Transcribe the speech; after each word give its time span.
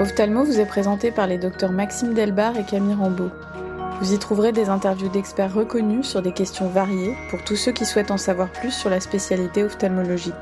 Ophthalmo 0.00 0.44
vous 0.44 0.58
est 0.58 0.66
présenté 0.66 1.10
par 1.10 1.26
les 1.26 1.36
docteurs 1.36 1.72
Maxime 1.72 2.14
Delbar 2.14 2.56
et 2.56 2.64
Camille 2.64 2.94
Rambeau. 2.94 3.28
Vous 4.00 4.14
y 4.14 4.18
trouverez 4.18 4.50
des 4.50 4.70
interviews 4.70 5.10
d'experts 5.10 5.52
reconnus 5.52 6.06
sur 6.06 6.22
des 6.22 6.32
questions 6.32 6.70
variées 6.70 7.14
pour 7.28 7.44
tous 7.44 7.56
ceux 7.56 7.72
qui 7.72 7.84
souhaitent 7.84 8.10
en 8.10 8.16
savoir 8.16 8.48
plus 8.48 8.70
sur 8.70 8.88
la 8.88 8.98
spécialité 8.98 9.62
ophtalmologique. 9.62 10.34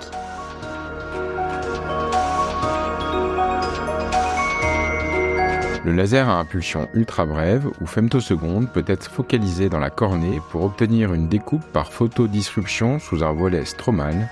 Le 5.85 5.93
laser 5.93 6.29
à 6.29 6.35
impulsion 6.35 6.89
ultra 6.95 7.27
brève 7.27 7.67
ou 7.81 7.87
femtoseconde 7.87 8.71
peut 8.73 8.85
être 8.87 9.11
focalisé 9.11 9.69
dans 9.69 9.81
la 9.81 9.91
cornée 9.91 10.41
pour 10.53 10.63
obtenir 10.63 11.13
une 11.15 11.27
découpe 11.27 11.67
par 11.73 11.93
photodisruption 11.93 13.01
sous 13.01 13.25
un 13.25 13.33
volet 13.33 13.65
stromal, 13.65 14.29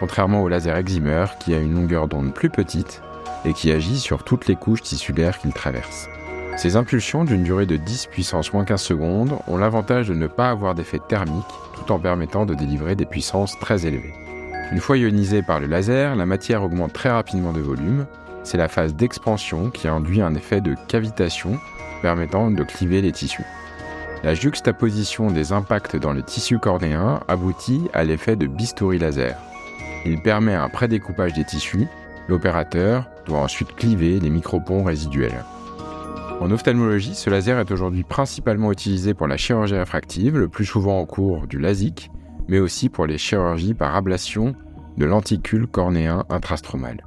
contrairement 0.00 0.40
au 0.40 0.48
laser 0.48 0.78
excimer 0.78 1.26
qui 1.40 1.52
a 1.52 1.58
une 1.58 1.74
longueur 1.74 2.08
d'onde 2.08 2.32
plus 2.32 2.48
petite 2.48 3.02
et 3.44 3.52
qui 3.52 3.70
agit 3.70 3.98
sur 3.98 4.24
toutes 4.24 4.46
les 4.46 4.56
couches 4.56 4.82
tissulaires 4.82 5.38
qu'il 5.38 5.52
traverse. 5.52 6.08
Ces 6.56 6.76
impulsions 6.76 7.24
d'une 7.24 7.42
durée 7.42 7.66
de 7.66 7.76
10 7.76 8.06
puissance 8.06 8.52
moins 8.52 8.64
15 8.64 8.80
secondes 8.80 9.38
ont 9.46 9.56
l'avantage 9.56 10.08
de 10.08 10.14
ne 10.14 10.26
pas 10.26 10.50
avoir 10.50 10.74
d'effet 10.74 11.00
thermique 11.08 11.44
tout 11.74 11.92
en 11.92 11.98
permettant 11.98 12.46
de 12.46 12.54
délivrer 12.54 12.94
des 12.94 13.06
puissances 13.06 13.58
très 13.58 13.86
élevées. 13.86 14.14
Une 14.70 14.80
fois 14.80 14.96
ionisée 14.96 15.42
par 15.42 15.60
le 15.60 15.66
laser, 15.66 16.14
la 16.14 16.26
matière 16.26 16.62
augmente 16.62 16.92
très 16.92 17.10
rapidement 17.10 17.52
de 17.52 17.60
volume. 17.60 18.06
C'est 18.44 18.58
la 18.58 18.68
phase 18.68 18.94
d'expansion 18.94 19.70
qui 19.70 19.88
induit 19.88 20.22
un 20.22 20.34
effet 20.34 20.60
de 20.60 20.74
cavitation 20.88 21.58
permettant 22.00 22.50
de 22.50 22.64
cliver 22.64 23.00
les 23.00 23.12
tissus. 23.12 23.44
La 24.22 24.34
juxtaposition 24.34 25.30
des 25.30 25.52
impacts 25.52 25.96
dans 25.96 26.12
le 26.12 26.22
tissu 26.22 26.58
cornéen 26.58 27.20
aboutit 27.28 27.88
à 27.92 28.04
l'effet 28.04 28.36
de 28.36 28.46
bistouri 28.46 28.98
laser. 28.98 29.36
Il 30.04 30.20
permet 30.20 30.54
un 30.54 30.68
prédécoupage 30.68 31.32
des 31.32 31.44
tissus. 31.44 31.86
L'opérateur 32.28 33.08
doit 33.26 33.38
ensuite 33.38 33.74
cliver 33.74 34.20
les 34.20 34.30
microponts 34.30 34.84
résiduels. 34.84 35.44
En 36.40 36.50
ophtalmologie, 36.50 37.14
ce 37.14 37.30
laser 37.30 37.58
est 37.58 37.70
aujourd'hui 37.70 38.02
principalement 38.02 38.72
utilisé 38.72 39.14
pour 39.14 39.28
la 39.28 39.36
chirurgie 39.36 39.76
réfractive, 39.76 40.36
le 40.36 40.48
plus 40.48 40.64
souvent 40.64 40.98
au 40.98 41.06
cours 41.06 41.46
du 41.46 41.58
LASIK, 41.58 42.10
mais 42.48 42.58
aussi 42.58 42.88
pour 42.88 43.06
les 43.06 43.18
chirurgies 43.18 43.74
par 43.74 43.94
ablation 43.94 44.54
de 44.96 45.06
l'anticule 45.06 45.66
cornéen 45.66 46.24
intrastromal. 46.28 47.04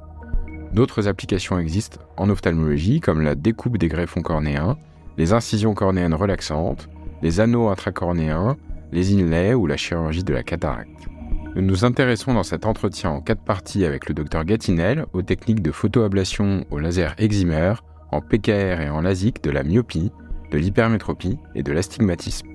D'autres 0.72 1.08
applications 1.08 1.58
existent 1.58 2.00
en 2.16 2.30
ophtalmologie, 2.30 3.00
comme 3.00 3.20
la 3.20 3.34
découpe 3.34 3.78
des 3.78 3.88
greffons 3.88 4.22
cornéens, 4.22 4.76
les 5.18 5.32
incisions 5.32 5.74
cornéennes 5.74 6.14
relaxantes, 6.14 6.88
les 7.22 7.40
anneaux 7.40 7.68
intracornéens, 7.68 8.56
les 8.92 9.12
inlays 9.12 9.54
ou 9.54 9.66
la 9.66 9.76
chirurgie 9.76 10.24
de 10.24 10.32
la 10.32 10.42
cataracte. 10.42 11.08
Nous 11.56 11.62
nous 11.62 11.86
intéressons 11.86 12.34
dans 12.34 12.42
cet 12.42 12.66
entretien 12.66 13.08
en 13.08 13.22
quatre 13.22 13.40
parties 13.40 13.86
avec 13.86 14.10
le 14.10 14.14
Dr 14.14 14.44
Gatinel 14.44 15.06
aux 15.14 15.22
techniques 15.22 15.62
de 15.62 15.72
photoablation 15.72 16.66
au 16.70 16.78
laser 16.78 17.14
excimer, 17.16 17.72
en 18.12 18.20
PKR 18.20 18.82
et 18.82 18.90
en 18.90 19.00
LASIK 19.00 19.42
de 19.42 19.50
la 19.50 19.62
myopie, 19.62 20.12
de 20.52 20.58
l'hypermétropie 20.58 21.38
et 21.54 21.62
de 21.62 21.72
l'astigmatisme. 21.72 22.46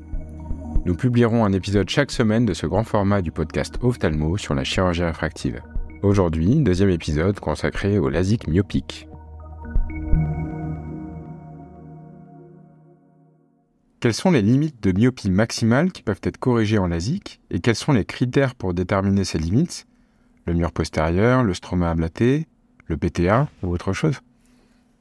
Nous 0.85 0.93
publierons 0.93 1.43
un 1.43 1.52
épisode 1.52 1.89
chaque 1.89 2.11
semaine 2.11 2.45
de 2.45 2.53
ce 2.53 2.67
grand 2.67 2.83
format 2.83 3.23
du 3.23 3.31
podcast 3.31 3.80
Ophthalmo 3.81 4.38
sur 4.38 4.53
la 4.53 4.63
chirurgie 4.63 5.03
réfractive. 5.03 5.63
Aujourd'hui, 6.03 6.59
deuxième 6.59 6.91
épisode 6.91 7.39
consacré 7.39 7.97
au 7.97 8.08
LASIK 8.08 8.47
myopique. 8.47 9.08
Quelles 14.02 14.16
sont 14.16 14.31
les 14.31 14.41
limites 14.41 14.81
de 14.81 14.97
myopie 14.97 15.30
maximale 15.30 15.91
qui 15.91 16.02
peuvent 16.02 16.21
être 16.23 16.39
corrigées 16.39 16.80
en 16.80 16.88
LASIK 16.88 17.39
et 17.52 17.59
quels 17.59 17.75
sont 17.75 17.91
les 17.91 18.03
critères 18.03 18.55
pour 18.55 18.73
déterminer 18.73 19.23
ces 19.25 19.38
limites? 19.38 19.85
Le 20.47 20.55
mur 20.55 20.71
postérieur, 20.71 21.43
le 21.43 21.53
stroma 21.53 21.91
ablaté, 21.91 22.47
le 22.88 22.97
PTA 22.97 23.47
ou 23.61 23.67
autre 23.67 23.93
chose? 23.93 24.21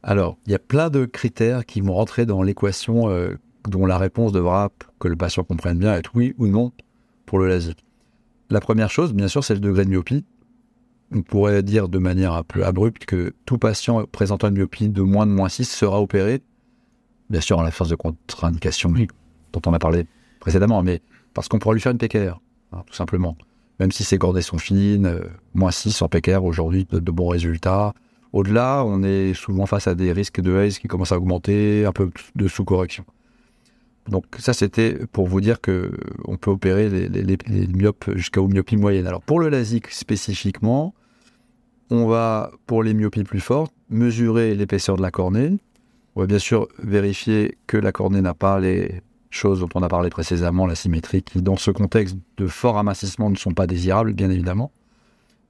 Alors, 0.02 0.36
il 0.44 0.52
y 0.52 0.54
a 0.54 0.58
plein 0.58 0.90
de 0.90 1.06
critères 1.06 1.64
qui 1.64 1.80
vont 1.80 1.94
rentrer 1.94 2.26
dans 2.26 2.42
l'équation 2.42 3.08
euh, 3.08 3.38
dont 3.66 3.86
la 3.86 3.96
réponse 3.96 4.32
devra, 4.32 4.70
que 4.98 5.08
le 5.08 5.16
patient 5.16 5.44
comprenne 5.44 5.78
bien, 5.78 5.94
être 5.94 6.10
oui 6.14 6.34
ou 6.36 6.46
non 6.46 6.70
pour 7.24 7.38
le 7.38 7.48
laser. 7.48 7.76
La 8.50 8.60
première 8.60 8.90
chose, 8.90 9.14
bien 9.14 9.28
sûr, 9.28 9.42
c'est 9.42 9.54
le 9.54 9.60
degré 9.60 9.86
de 9.86 9.90
myopie. 9.90 10.26
On 11.10 11.22
pourrait 11.22 11.62
dire 11.62 11.88
de 11.88 11.98
manière 11.98 12.34
un 12.34 12.42
peu 12.42 12.66
abrupte 12.66 13.06
que 13.06 13.32
tout 13.46 13.56
patient 13.56 14.04
présentant 14.12 14.48
une 14.48 14.56
myopie 14.56 14.90
de 14.90 15.00
moins 15.00 15.26
de 15.26 15.32
moins 15.32 15.48
6 15.48 15.64
sera 15.64 16.02
opéré, 16.02 16.42
bien 17.30 17.40
sûr 17.40 17.58
en 17.58 17.62
la 17.62 17.70
phase 17.70 17.88
de 17.88 17.94
contre-indication 17.94 18.92
dont 19.52 19.62
on 19.66 19.72
a 19.72 19.78
parlé 19.78 20.06
précédemment, 20.40 20.82
mais 20.82 21.00
parce 21.34 21.48
qu'on 21.48 21.58
pourra 21.58 21.74
lui 21.74 21.80
faire 21.80 21.92
une 21.92 21.98
PKR, 21.98 22.40
hein, 22.72 22.82
tout 22.86 22.94
simplement. 22.94 23.36
Même 23.78 23.92
si 23.92 24.04
ses 24.04 24.18
cordées 24.18 24.42
sont 24.42 24.58
fines, 24.58 25.20
moins 25.54 25.70
6 25.70 26.02
en 26.02 26.08
PKR 26.08 26.44
aujourd'hui, 26.44 26.86
de 26.90 27.10
bons 27.10 27.28
résultats. 27.28 27.94
Au-delà, 28.32 28.84
on 28.84 29.02
est 29.02 29.34
souvent 29.34 29.66
face 29.66 29.86
à 29.86 29.94
des 29.94 30.12
risques 30.12 30.40
de 30.40 30.54
haze 30.54 30.78
qui 30.78 30.86
commencent 30.86 31.12
à 31.12 31.16
augmenter, 31.16 31.86
un 31.86 31.92
peu 31.92 32.10
de 32.36 32.48
sous-correction. 32.48 33.04
Donc 34.08 34.24
ça, 34.38 34.52
c'était 34.52 34.98
pour 35.12 35.26
vous 35.26 35.40
dire 35.40 35.60
que 35.60 35.92
on 36.24 36.36
peut 36.36 36.50
opérer 36.50 36.88
les, 36.88 37.66
myopes 37.68 38.10
jusqu'à 38.16 38.40
myopie 38.40 38.76
moyenne. 38.76 39.06
Alors 39.06 39.22
pour 39.22 39.40
le 39.40 39.48
LASIK 39.48 39.88
spécifiquement, 39.88 40.94
on 41.90 42.06
va, 42.06 42.50
pour 42.66 42.82
les 42.82 42.94
myopies 42.94 43.24
plus 43.24 43.40
fortes, 43.40 43.72
mesurer 43.88 44.54
l'épaisseur 44.54 44.96
de 44.96 45.02
la 45.02 45.10
cornée. 45.10 45.58
On 46.16 46.20
va 46.20 46.26
bien 46.26 46.38
sûr 46.38 46.68
vérifier 46.78 47.56
que 47.66 47.76
la 47.76 47.92
cornée 47.92 48.20
n'a 48.20 48.34
pas 48.34 48.58
les 48.58 49.02
choses 49.30 49.60
dont 49.60 49.68
on 49.74 49.82
a 49.82 49.88
parlé 49.88 50.10
précédemment, 50.10 50.66
la 50.66 50.74
symétrie, 50.74 51.22
qui 51.22 51.40
dans 51.40 51.56
ce 51.56 51.70
contexte 51.70 52.16
de 52.36 52.46
fort 52.48 52.78
amincissement 52.78 53.30
ne 53.30 53.36
sont 53.36 53.52
pas 53.52 53.66
désirables, 53.66 54.12
bien 54.12 54.30
évidemment. 54.30 54.72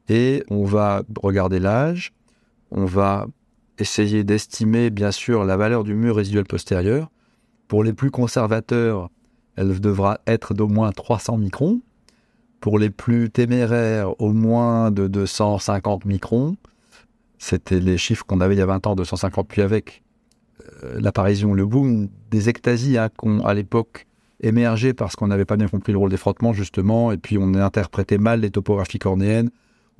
Et 0.08 0.44
on 0.50 0.64
va 0.64 1.02
regarder 1.22 1.60
l'âge, 1.60 2.12
on 2.70 2.84
va 2.84 3.26
essayer 3.78 4.22
d'estimer, 4.22 4.90
bien 4.90 5.10
sûr, 5.12 5.44
la 5.44 5.56
valeur 5.56 5.84
du 5.84 5.94
mur 5.94 6.16
résiduel 6.16 6.44
postérieur. 6.44 7.10
Pour 7.68 7.82
les 7.82 7.94
plus 7.94 8.10
conservateurs, 8.10 9.08
elle 9.56 9.80
devra 9.80 10.20
être 10.26 10.52
d'au 10.52 10.68
moins 10.68 10.92
300 10.92 11.38
microns. 11.38 11.80
Pour 12.60 12.78
les 12.78 12.90
plus 12.90 13.30
téméraires, 13.30 14.20
au 14.20 14.32
moins 14.32 14.90
de 14.90 15.06
250 15.08 16.04
microns. 16.04 16.56
C'était 17.38 17.80
les 17.80 17.96
chiffres 17.96 18.26
qu'on 18.26 18.42
avait 18.42 18.54
il 18.54 18.58
y 18.58 18.62
a 18.62 18.66
20 18.66 18.86
ans, 18.86 18.94
250, 18.94 19.48
puis 19.48 19.62
avec 19.62 20.02
l'apparition, 20.98 21.54
le 21.54 21.66
boom 21.66 22.08
des 22.30 22.48
ectasies 22.48 22.98
hein, 22.98 23.08
qu'on, 23.16 23.40
à 23.40 23.54
l'époque, 23.54 24.06
émergé 24.40 24.94
parce 24.94 25.16
qu'on 25.16 25.26
n'avait 25.26 25.44
pas 25.44 25.56
bien 25.56 25.68
compris 25.68 25.92
le 25.92 25.98
rôle 25.98 26.10
des 26.10 26.16
frottements, 26.16 26.52
justement, 26.52 27.12
et 27.12 27.18
puis 27.18 27.38
on 27.38 27.54
a 27.54 27.64
interprété 27.64 28.18
mal 28.18 28.40
les 28.40 28.50
topographies 28.50 28.98
cornéennes 28.98 29.50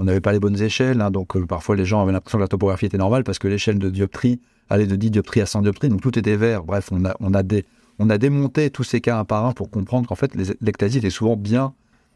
on 0.00 0.04
n'avait 0.04 0.22
pas 0.22 0.32
les 0.32 0.41
bonnes 0.41 0.60
échelles, 0.60 1.03
hein, 1.03 1.10
donc 1.10 1.37
euh, 1.37 1.44
parfois 1.44 1.76
les 1.76 1.84
gens 1.84 2.00
avaient 2.00 2.12
l'impression 2.12 2.38
que 2.38 2.43
la 2.43 2.49
topographie 2.49 2.87
était 2.87 2.97
normale 2.97 3.22
parce 3.22 3.38
que 3.38 3.49
l'échelle 3.49 3.78
de 3.78 3.91
dioptrie 3.91 4.41
allait 4.70 4.87
de 4.87 4.97
10 4.97 5.10
dioptries 5.10 5.43
à 5.43 5.47
100 5.47 5.60
dioptries, 5.60 5.91
donc 5.91 6.00
tout 6.00 6.19
était 6.19 6.37
vert. 6.37 6.65
Bref, 6.65 6.88
on 6.91 7.04
a, 7.04 7.15
on 7.20 7.34
a, 7.34 7.43
on 7.99 8.09
a 8.09 8.16
démonté 8.16 8.70
tous 8.70 8.82
ces 8.82 9.03
cas 9.03 9.19
un 9.19 9.26
par 9.26 9.44
un 9.44 9.53
pour 9.53 9.70
comprendre 9.70 10.09
qu'en 10.09 10.15
fait 10.15 10.32
l'ectasie 10.62 10.99
était 10.99 11.10
souvent 11.10 11.37
bien 11.37 11.75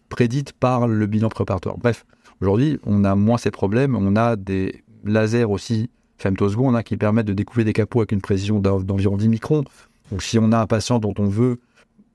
prédite 0.09 0.53
par 0.53 0.89
le 0.89 1.07
bilan 1.07 1.29
préparatoire. 1.29 1.77
Bref, 1.77 2.07
aujourd'hui, 2.41 2.79
on 2.87 3.05
a 3.05 3.15
moins 3.17 3.37
ces 3.37 3.51
problèmes, 3.51 3.95
on 3.95 4.17
a 4.17 4.37
des 4.37 4.83
lasers 5.05 5.45
aussi 5.45 5.91
femtosecondes 6.19 6.77
hein, 6.77 6.83
qui 6.83 6.97
permettent 6.97 7.27
de 7.27 7.33
découvrir 7.33 7.65
des 7.67 7.73
capots 7.73 8.01
avec 8.01 8.13
une 8.13 8.21
précision 8.21 8.61
d'environ 8.61 9.17
10 9.17 9.29
microns. 9.29 9.65
Donc 10.11 10.23
si 10.23 10.39
on 10.39 10.53
a 10.53 10.59
un 10.59 10.67
patient 10.67 10.99
dont 10.99 11.15
on 11.19 11.27
veut 11.27 11.61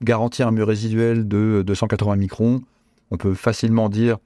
garantir 0.02 0.48
un 0.48 0.52
mur 0.52 0.68
résiduel 0.68 1.28
de 1.28 1.64
280 1.66 2.16
microns, 2.16 2.62
on 3.12 3.18
peut 3.18 3.34
facilement 3.34 3.90
dire 3.90 4.18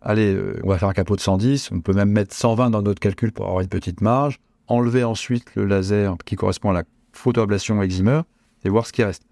allez, 0.00 0.32
euh, 0.34 0.60
on 0.62 0.68
va 0.68 0.78
faire 0.78 0.88
un 0.88 0.92
capot 0.92 1.16
de 1.16 1.20
110, 1.20 1.70
on 1.72 1.80
peut 1.80 1.92
même 1.92 2.10
mettre 2.10 2.34
120 2.34 2.70
dans 2.70 2.82
notre 2.82 3.00
calcul 3.00 3.32
pour 3.32 3.46
avoir 3.46 3.60
une 3.60 3.68
petite 3.68 4.00
marge, 4.00 4.38
enlever 4.68 5.04
ensuite 5.04 5.54
le 5.54 5.64
laser 5.64 6.16
qui 6.24 6.36
correspond 6.36 6.70
à 6.70 6.74
la 6.74 6.84
photoablation 7.12 7.82
excimer 7.82 8.20
et 8.64 8.68
voir 8.68 8.86
ce 8.86 8.92
qui 8.92 9.02
reste. 9.02 9.24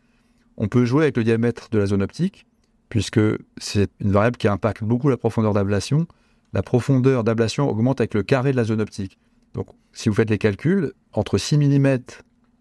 On 0.57 0.69
peut 0.69 0.85
jouer 0.85 1.05
avec 1.05 1.17
le 1.17 1.25
diamètre 1.25 1.69
de 1.71 1.79
la 1.79 1.87
zone 1.87 2.03
optique, 2.03 2.47
puisque 2.89 3.21
c'est 3.59 3.91
une 4.01 4.13
variable 4.13 4.37
qui 4.37 4.49
impacte 4.49 4.83
beaucoup 4.83 5.09
la 5.09 5.17
profondeur 5.17 5.53
d'ablation. 5.53 6.07
La 6.53 6.63
profondeur 6.63 7.25
d'ablation 7.25 7.69
augmente 7.69 8.01
avec 8.01 8.15
le 8.15 8.23
carré 8.23 8.53
de 8.53 8.57
la 8.57 8.65
zone 8.65 8.81
optique. 8.81 9.19
Donc, 9.57 9.69
si 9.93 10.11
vous 10.11 10.15
faites 10.15 10.29
les 10.29 10.39
calculs, 10.39 10.93
entre 11.15 11.39
6 11.39 11.57
mm, 11.57 11.99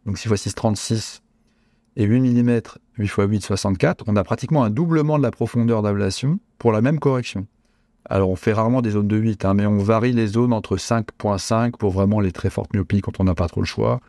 donc 0.06 0.18
6 0.18 0.30
x 0.30 0.42
6, 0.42 0.56
36, 0.56 1.22
et 1.98 2.06
8 2.06 2.22
mm, 2.22 2.62
8 2.98 3.06
x 3.06 3.16
8, 3.18 3.42
64, 3.42 4.06
on 4.08 4.16
a 4.16 4.24
pratiquement 4.24 4.64
un 4.64 4.70
doublement 4.70 5.18
de 5.18 5.24
la 5.24 5.32
profondeur 5.32 5.82
d'ablation 5.82 6.40
pour 6.58 6.72
la 6.72 6.82
même 6.82 7.00
correction. 7.00 7.48
Alors, 8.06 8.30
on 8.30 8.38
fait 8.38 8.54
rarement 8.54 8.82
des 8.82 8.92
zones 8.92 9.10
de 9.10 9.18
8, 9.18 9.44
hein, 9.44 9.56
mais 9.56 9.66
on 9.66 9.80
varie 9.80 10.14
les 10.14 10.28
zones 10.28 10.54
entre 10.54 10.78
5.5 10.78 11.72
pour 11.72 11.92
vraiment 11.92 12.22
les 12.22 12.32
très 12.32 12.50
fortes 12.50 12.74
myopies 12.74 13.02
quand 13.02 13.20
on 13.20 13.26
n'a 13.26 13.36
pas 13.36 13.50
trop 13.50 13.62
le 13.62 13.66
choix, 13.66 14.00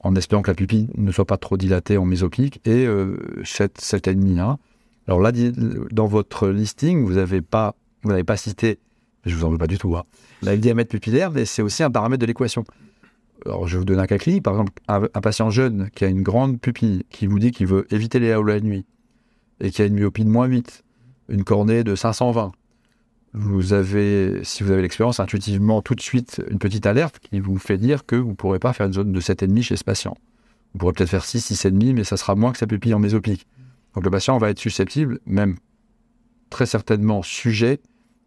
en 0.00 0.16
espérant 0.16 0.40
que 0.40 0.50
la 0.50 0.54
pupille 0.54 0.88
ne 0.96 1.12
soit 1.12 1.26
pas 1.26 1.36
trop 1.36 1.58
dilatée 1.58 1.98
en 1.98 2.06
mésopique, 2.06 2.60
et 2.64 2.86
euh, 2.86 3.18
7, 3.44 3.80
7,5. 3.80 4.38
Hein. 4.38 4.58
Alors 5.08 5.20
là, 5.20 5.30
dans 5.90 6.06
votre 6.06 6.48
listing, 6.48 7.04
vous 7.04 7.14
n'avez 7.14 7.42
pas, 7.42 7.74
vous 8.02 8.10
n'avez 8.10 8.24
pas 8.24 8.38
cité, 8.38 8.78
je 9.26 9.34
vous 9.34 9.44
en 9.44 9.50
veux 9.50 9.58
pas 9.58 9.66
du 9.66 9.78
tout, 9.78 9.96
hein, 9.96 10.04
le 10.42 10.56
diamètre 10.56 10.90
pupillaire, 10.90 11.30
mais 11.30 11.44
c'est 11.44 11.62
aussi 11.62 11.82
un 11.82 11.90
paramètre 11.90 12.20
de 12.20 12.26
l'équation. 12.26 12.64
Alors, 13.46 13.66
je 13.66 13.78
vous 13.78 13.84
donner 13.84 14.00
un 14.00 14.06
cas 14.06 14.18
clinique. 14.18 14.42
Par 14.42 14.54
exemple, 14.54 14.72
un, 14.88 15.00
patient 15.20 15.50
jeune 15.50 15.90
qui 15.94 16.04
a 16.04 16.08
une 16.08 16.22
grande 16.22 16.60
pupille, 16.60 17.04
qui 17.10 17.26
vous 17.26 17.38
dit 17.38 17.50
qu'il 17.50 17.66
veut 17.66 17.86
éviter 17.92 18.18
les 18.18 18.34
hauts 18.34 18.42
la 18.42 18.60
nuit, 18.60 18.86
et 19.60 19.70
qui 19.70 19.82
a 19.82 19.86
une 19.86 19.94
myopie 19.94 20.24
de 20.24 20.30
moins 20.30 20.46
8, 20.46 20.84
une 21.28 21.44
cornée 21.44 21.84
de 21.84 21.94
520, 21.94 22.52
vous 23.36 23.72
avez, 23.72 24.44
si 24.44 24.62
vous 24.62 24.70
avez 24.70 24.82
l'expérience, 24.82 25.18
intuitivement 25.18 25.82
tout 25.82 25.96
de 25.96 26.00
suite 26.00 26.40
une 26.48 26.60
petite 26.60 26.86
alerte 26.86 27.18
qui 27.18 27.40
vous 27.40 27.58
fait 27.58 27.78
dire 27.78 28.06
que 28.06 28.14
vous 28.14 28.30
ne 28.30 28.34
pourrez 28.34 28.60
pas 28.60 28.72
faire 28.72 28.86
une 28.86 28.92
zone 28.92 29.12
de 29.12 29.20
7,5 29.20 29.62
chez 29.62 29.76
ce 29.76 29.82
patient. 29.82 30.16
Vous 30.72 30.78
pourrez 30.78 30.92
peut-être 30.92 31.10
faire 31.10 31.24
6, 31.24 31.52
6,5, 31.52 31.94
mais 31.94 32.04
ça 32.04 32.16
sera 32.16 32.36
moins 32.36 32.52
que 32.52 32.58
sa 32.58 32.68
pupille 32.68 32.94
en 32.94 33.00
mésopique. 33.00 33.46
Donc 33.94 34.04
le 34.04 34.10
patient 34.10 34.38
va 34.38 34.50
être 34.50 34.60
susceptible, 34.60 35.18
même 35.26 35.56
très 36.48 36.66
certainement 36.66 37.22
sujet, 37.22 37.80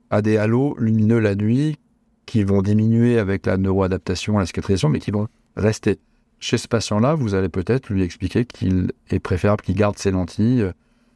à 0.09 0.21
des 0.21 0.37
halos 0.37 0.75
lumineux 0.79 1.19
la 1.19 1.35
nuit 1.35 1.77
qui 2.25 2.43
vont 2.43 2.61
diminuer 2.61 3.19
avec 3.19 3.45
la 3.45 3.57
neuroadaptation, 3.57 4.37
la 4.37 4.45
cicatrisation, 4.45 4.89
mais 4.89 4.99
qui 4.99 5.11
vont 5.11 5.27
rester. 5.55 5.97
Chez 6.39 6.57
ce 6.57 6.67
patient-là, 6.67 7.15
vous 7.15 7.33
allez 7.33 7.49
peut-être 7.49 7.89
lui 7.89 8.03
expliquer 8.03 8.45
qu'il 8.45 8.91
est 9.09 9.19
préférable 9.19 9.61
qu'il 9.61 9.75
garde 9.75 9.97
ses 9.97 10.11
lentilles 10.11 10.61
euh, 10.61 10.71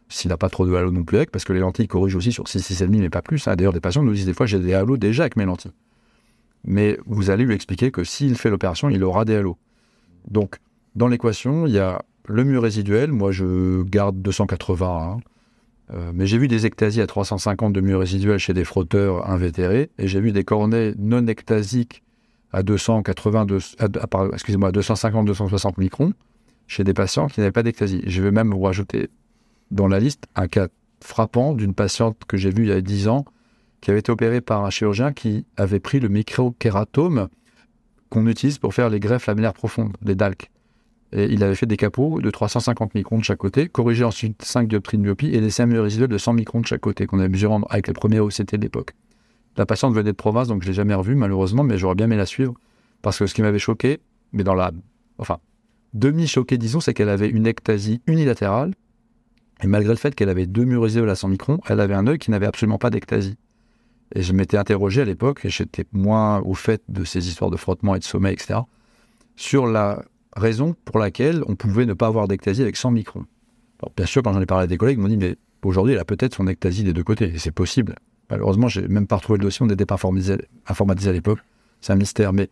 s'il 0.10 0.30
n'a 0.30 0.38
pas 0.38 0.50
trop 0.50 0.66
de 0.66 0.74
halo 0.74 0.92
non 0.92 1.04
plus 1.04 1.18
avec, 1.18 1.32
parce 1.32 1.46
que 1.46 1.54
les 1.54 1.60
lentilles 1.60 1.88
corrigent 1.88 2.18
aussi 2.18 2.32
sur 2.32 2.48
6, 2.48 2.60
6,5, 2.60 2.88
mais 2.90 3.10
pas 3.10 3.22
plus. 3.22 3.48
Hein. 3.48 3.56
D'ailleurs, 3.56 3.74
des 3.74 3.80
patients 3.80 4.04
nous 4.04 4.14
disent 4.14 4.26
des 4.26 4.34
fois, 4.34 4.46
j'ai 4.46 4.60
des 4.60 4.74
halos 4.74 4.98
déjà 4.98 5.24
avec 5.24 5.36
mes 5.36 5.46
lentilles. 5.46 5.72
Mais 6.66 6.98
vous 7.06 7.30
allez 7.30 7.46
lui 7.46 7.54
expliquer 7.54 7.92
que 7.92 8.04
s'il 8.04 8.36
fait 8.36 8.50
l'opération, 8.50 8.90
il 8.90 9.04
aura 9.04 9.26
des 9.26 9.36
halos. 9.36 9.58
Donc, 10.28 10.58
dans 10.96 11.08
l'équation, 11.08 11.66
il 11.66 11.74
y 11.74 11.80
a 11.80 12.02
le 12.28 12.44
mur 12.44 12.62
résiduel. 12.64 13.12
Moi, 13.12 13.32
je 13.32 13.84
garde 13.84 14.22
280. 14.22 14.88
Hein. 14.88 15.20
Euh, 15.94 16.12
mais 16.14 16.26
j'ai 16.26 16.38
vu 16.38 16.48
des 16.48 16.66
ectasies 16.66 17.02
à 17.02 17.08
350 17.08 17.74
de 17.74 17.82
mur 17.82 18.00
résiduel 18.00 18.38
chez 18.38 18.54
des 18.54 18.64
frotteurs 18.64 19.30
invétérés, 19.30 19.90
et 19.98 20.08
j'ai 20.08 20.22
vu 20.22 20.32
des 20.32 20.44
cornets 20.44 20.94
non 20.98 21.28
ectasiques 21.28 22.04
à 22.54 22.64
280, 22.64 23.48
excusez-moi, 24.34 24.72
250-260 24.72 25.74
microns 25.78 26.14
chez 26.68 26.84
des 26.84 26.94
patients 26.94 27.28
qui 27.28 27.40
n'avaient 27.40 27.52
pas 27.52 27.64
d'ectasie. 27.64 28.02
Je 28.06 28.22
vais 28.22 28.32
même 28.32 28.52
vous 28.52 28.62
rajouter 28.62 29.10
dans 29.72 29.88
la 29.88 30.00
liste 30.00 30.26
un 30.36 30.48
cas 30.48 30.68
frappant 31.02 31.54
d'une 31.54 31.74
patiente 31.74 32.18
que 32.28 32.38
j'ai 32.38 32.52
vue 32.52 32.64
il 32.64 32.70
y 32.70 32.74
a 32.74 32.82
10 32.82 33.08
ans 33.08 33.26
qui 33.80 33.90
avait 33.90 34.00
été 34.00 34.12
opérée 34.12 34.42
par 34.42 34.64
un 34.64 34.70
chirurgien 34.70 35.12
qui 35.12 35.46
avait 35.58 35.80
pris 35.80 36.00
le 36.00 36.08
microkératome 36.08 37.30
qu'on 38.10 38.28
utilise 38.28 38.60
pour 38.60 38.74
faire 38.74 38.90
les 38.90 39.00
greffes 39.00 39.26
laminaires 39.26 39.54
profondes, 39.54 39.96
les 40.04 40.16
DALC. 40.16 40.51
Et 41.14 41.26
il 41.26 41.44
avait 41.44 41.56
fait 41.56 41.66
des 41.66 41.78
capots 41.78 42.22
de 42.22 42.30
350 42.30 42.96
microns 42.96 43.18
de 43.18 43.24
chaque 43.24 43.40
côté, 43.40 43.68
corrigé 43.68 44.04
ensuite 44.04 44.42
5 44.44 44.68
dioptries 44.68 44.98
de 44.98 45.04
myopie 45.04 45.28
et 45.28 45.42
laissé 45.42 45.64
un 45.64 45.66
mur 45.66 45.84
résiduel 45.84 46.10
de 46.10 46.18
100 46.18 46.34
microns 46.34 46.62
de 46.62 46.66
chaque 46.66 46.82
côté 46.82 47.06
qu'on 47.06 47.20
avait 47.20 47.30
mesuré 47.30 47.56
avec 47.70 47.88
les 47.88 47.94
premiers 47.94 48.20
OCT 48.20 48.56
de 48.56 48.62
l'époque. 48.62 48.94
La 49.58 49.66
patiente 49.66 49.94
venait 49.94 50.12
de 50.12 50.16
province, 50.16 50.48
donc 50.48 50.64
je 50.64 50.68
l'ai 50.68 50.74
jamais 50.74 50.94
revue 50.94 51.16
malheureusement, 51.16 51.64
mais 51.64 51.78
j'aurais 51.78 51.96
bien 51.96 52.06
aimé 52.06 52.16
la 52.16 52.26
suivre 52.26 52.54
parce 53.02 53.20
que 53.20 53.28
ce 53.28 53.34
qui 53.34 53.42
m'avait 53.42 53.60
choqué, 53.60 54.00
mais 54.32 54.44
dans 54.44 54.54
la, 54.54 54.72
enfin, 55.18 55.40
demi-choqué 55.94 56.58
disons, 56.58 56.80
c'est 56.80 56.94
qu'elle 56.94 57.10
avait 57.10 57.30
une 57.30 57.46
ectasie 57.46 58.02
unilatérale 58.08 58.74
et 59.64 59.68
malgré 59.68 59.94
le 59.94 59.98
fait 59.98 60.16
qu'elle 60.16 60.30
avait 60.30 60.48
deux 60.48 60.66
murs 60.66 60.84
résiduels 60.84 61.10
à 61.10 61.16
100 61.16 61.28
microns, 61.28 61.60
elle 61.68 61.80
avait 61.80 61.94
un 61.94 62.08
œil 62.08 62.18
qui 62.18 62.32
n'avait 62.32 62.48
absolument 62.48 62.78
pas 62.78 62.90
d'ectasie. 62.90 63.38
Et 64.16 64.24
je 64.24 64.34
m'étais 64.34 64.58
interrogé 64.58 65.02
à 65.02 65.06
l'époque, 65.06 65.46
et 65.46 65.50
j'étais 65.50 65.86
moins 65.94 66.42
au 66.42 66.54
fait 66.54 66.82
de 66.90 67.04
ces 67.04 67.28
histoires 67.28 67.52
de 67.52 67.58
frottement 67.58 67.96
et 67.96 68.00
de 68.00 68.04
sommeil, 68.04 68.34
etc., 68.34 68.60
sur 69.36 69.68
la 69.68 70.04
raison 70.36 70.76
pour 70.86 71.00
laquelle 71.00 71.44
on 71.48 71.56
pouvait 71.56 71.86
ne 71.86 71.94
pas 71.94 72.08
avoir 72.08 72.28
d'ectasie 72.28 72.62
avec 72.62 72.76
100 72.76 72.92
microns. 72.92 73.26
Alors, 73.82 73.92
bien 73.96 74.06
sûr, 74.06 74.24
quand 74.24 74.34
j'en 74.34 74.42
ai 74.42 74.46
parlé 74.46 74.64
à 74.66 74.68
des 74.68 74.78
collègues, 74.78 74.98
ils 74.98 75.02
m'ont 75.02 75.08
dit, 75.08 75.18
mais 75.18 75.36
aujourd'hui, 75.64 75.94
elle 75.94 76.00
a 76.00 76.06
peut-être 76.06 76.36
son 76.36 76.48
ectasie 76.48 76.84
des 76.84 76.94
deux 76.94 77.04
côtés, 77.04 77.32
et 77.34 77.38
c'est 77.38 77.52
possible. 77.52 77.96
Malheureusement, 78.30 78.68
j'ai 78.68 78.88
même 78.88 79.08
pas 79.08 79.18
retrouvé 79.18 79.40
le 79.40 79.44
dossier, 79.44 79.64
on 79.64 79.68
n'était 79.68 79.86
pas 79.86 79.96
informatisé 79.96 81.10
à 81.10 81.14
l'époque. 81.14 81.40
C'est 81.82 81.92
un 81.92 81.98
mystère. 81.98 82.32
Mais 82.32 82.50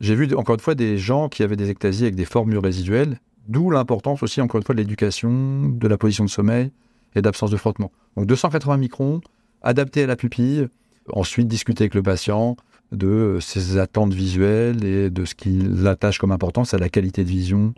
j'ai 0.00 0.14
vu, 0.14 0.34
encore 0.34 0.56
une 0.56 0.60
fois, 0.60 0.74
des 0.74 0.98
gens 0.98 1.28
qui 1.28 1.42
avaient 1.42 1.56
des 1.56 1.70
ectasies 1.70 2.04
avec 2.04 2.16
des 2.16 2.24
formules 2.24 2.58
résiduelles, 2.58 3.18
d'où 3.48 3.70
l'importance 3.70 4.22
aussi, 4.22 4.40
encore 4.40 4.58
une 4.58 4.64
fois, 4.64 4.74
de 4.74 4.80
l'éducation, 4.80 5.68
de 5.68 5.88
la 5.88 5.96
position 5.96 6.24
de 6.24 6.30
sommeil 6.30 6.70
et 7.14 7.22
d'absence 7.22 7.50
de 7.50 7.56
frottement. 7.56 7.92
Donc 8.16 8.26
280 8.26 8.76
microns, 8.76 9.20
adapté 9.62 10.02
à 10.02 10.06
la 10.06 10.16
pupille, 10.16 10.68
ensuite 11.12 11.48
discuter 11.48 11.84
avec 11.84 11.94
le 11.94 12.02
patient, 12.02 12.56
de 12.92 13.38
ses 13.40 13.78
attentes 13.78 14.14
visuelles 14.14 14.84
et 14.84 15.10
de 15.10 15.24
ce 15.24 15.34
qu'il 15.34 15.86
attache 15.86 16.18
comme 16.18 16.32
importance 16.32 16.74
à 16.74 16.78
la 16.78 16.88
qualité 16.88 17.24
de 17.24 17.28
vision. 17.28 17.74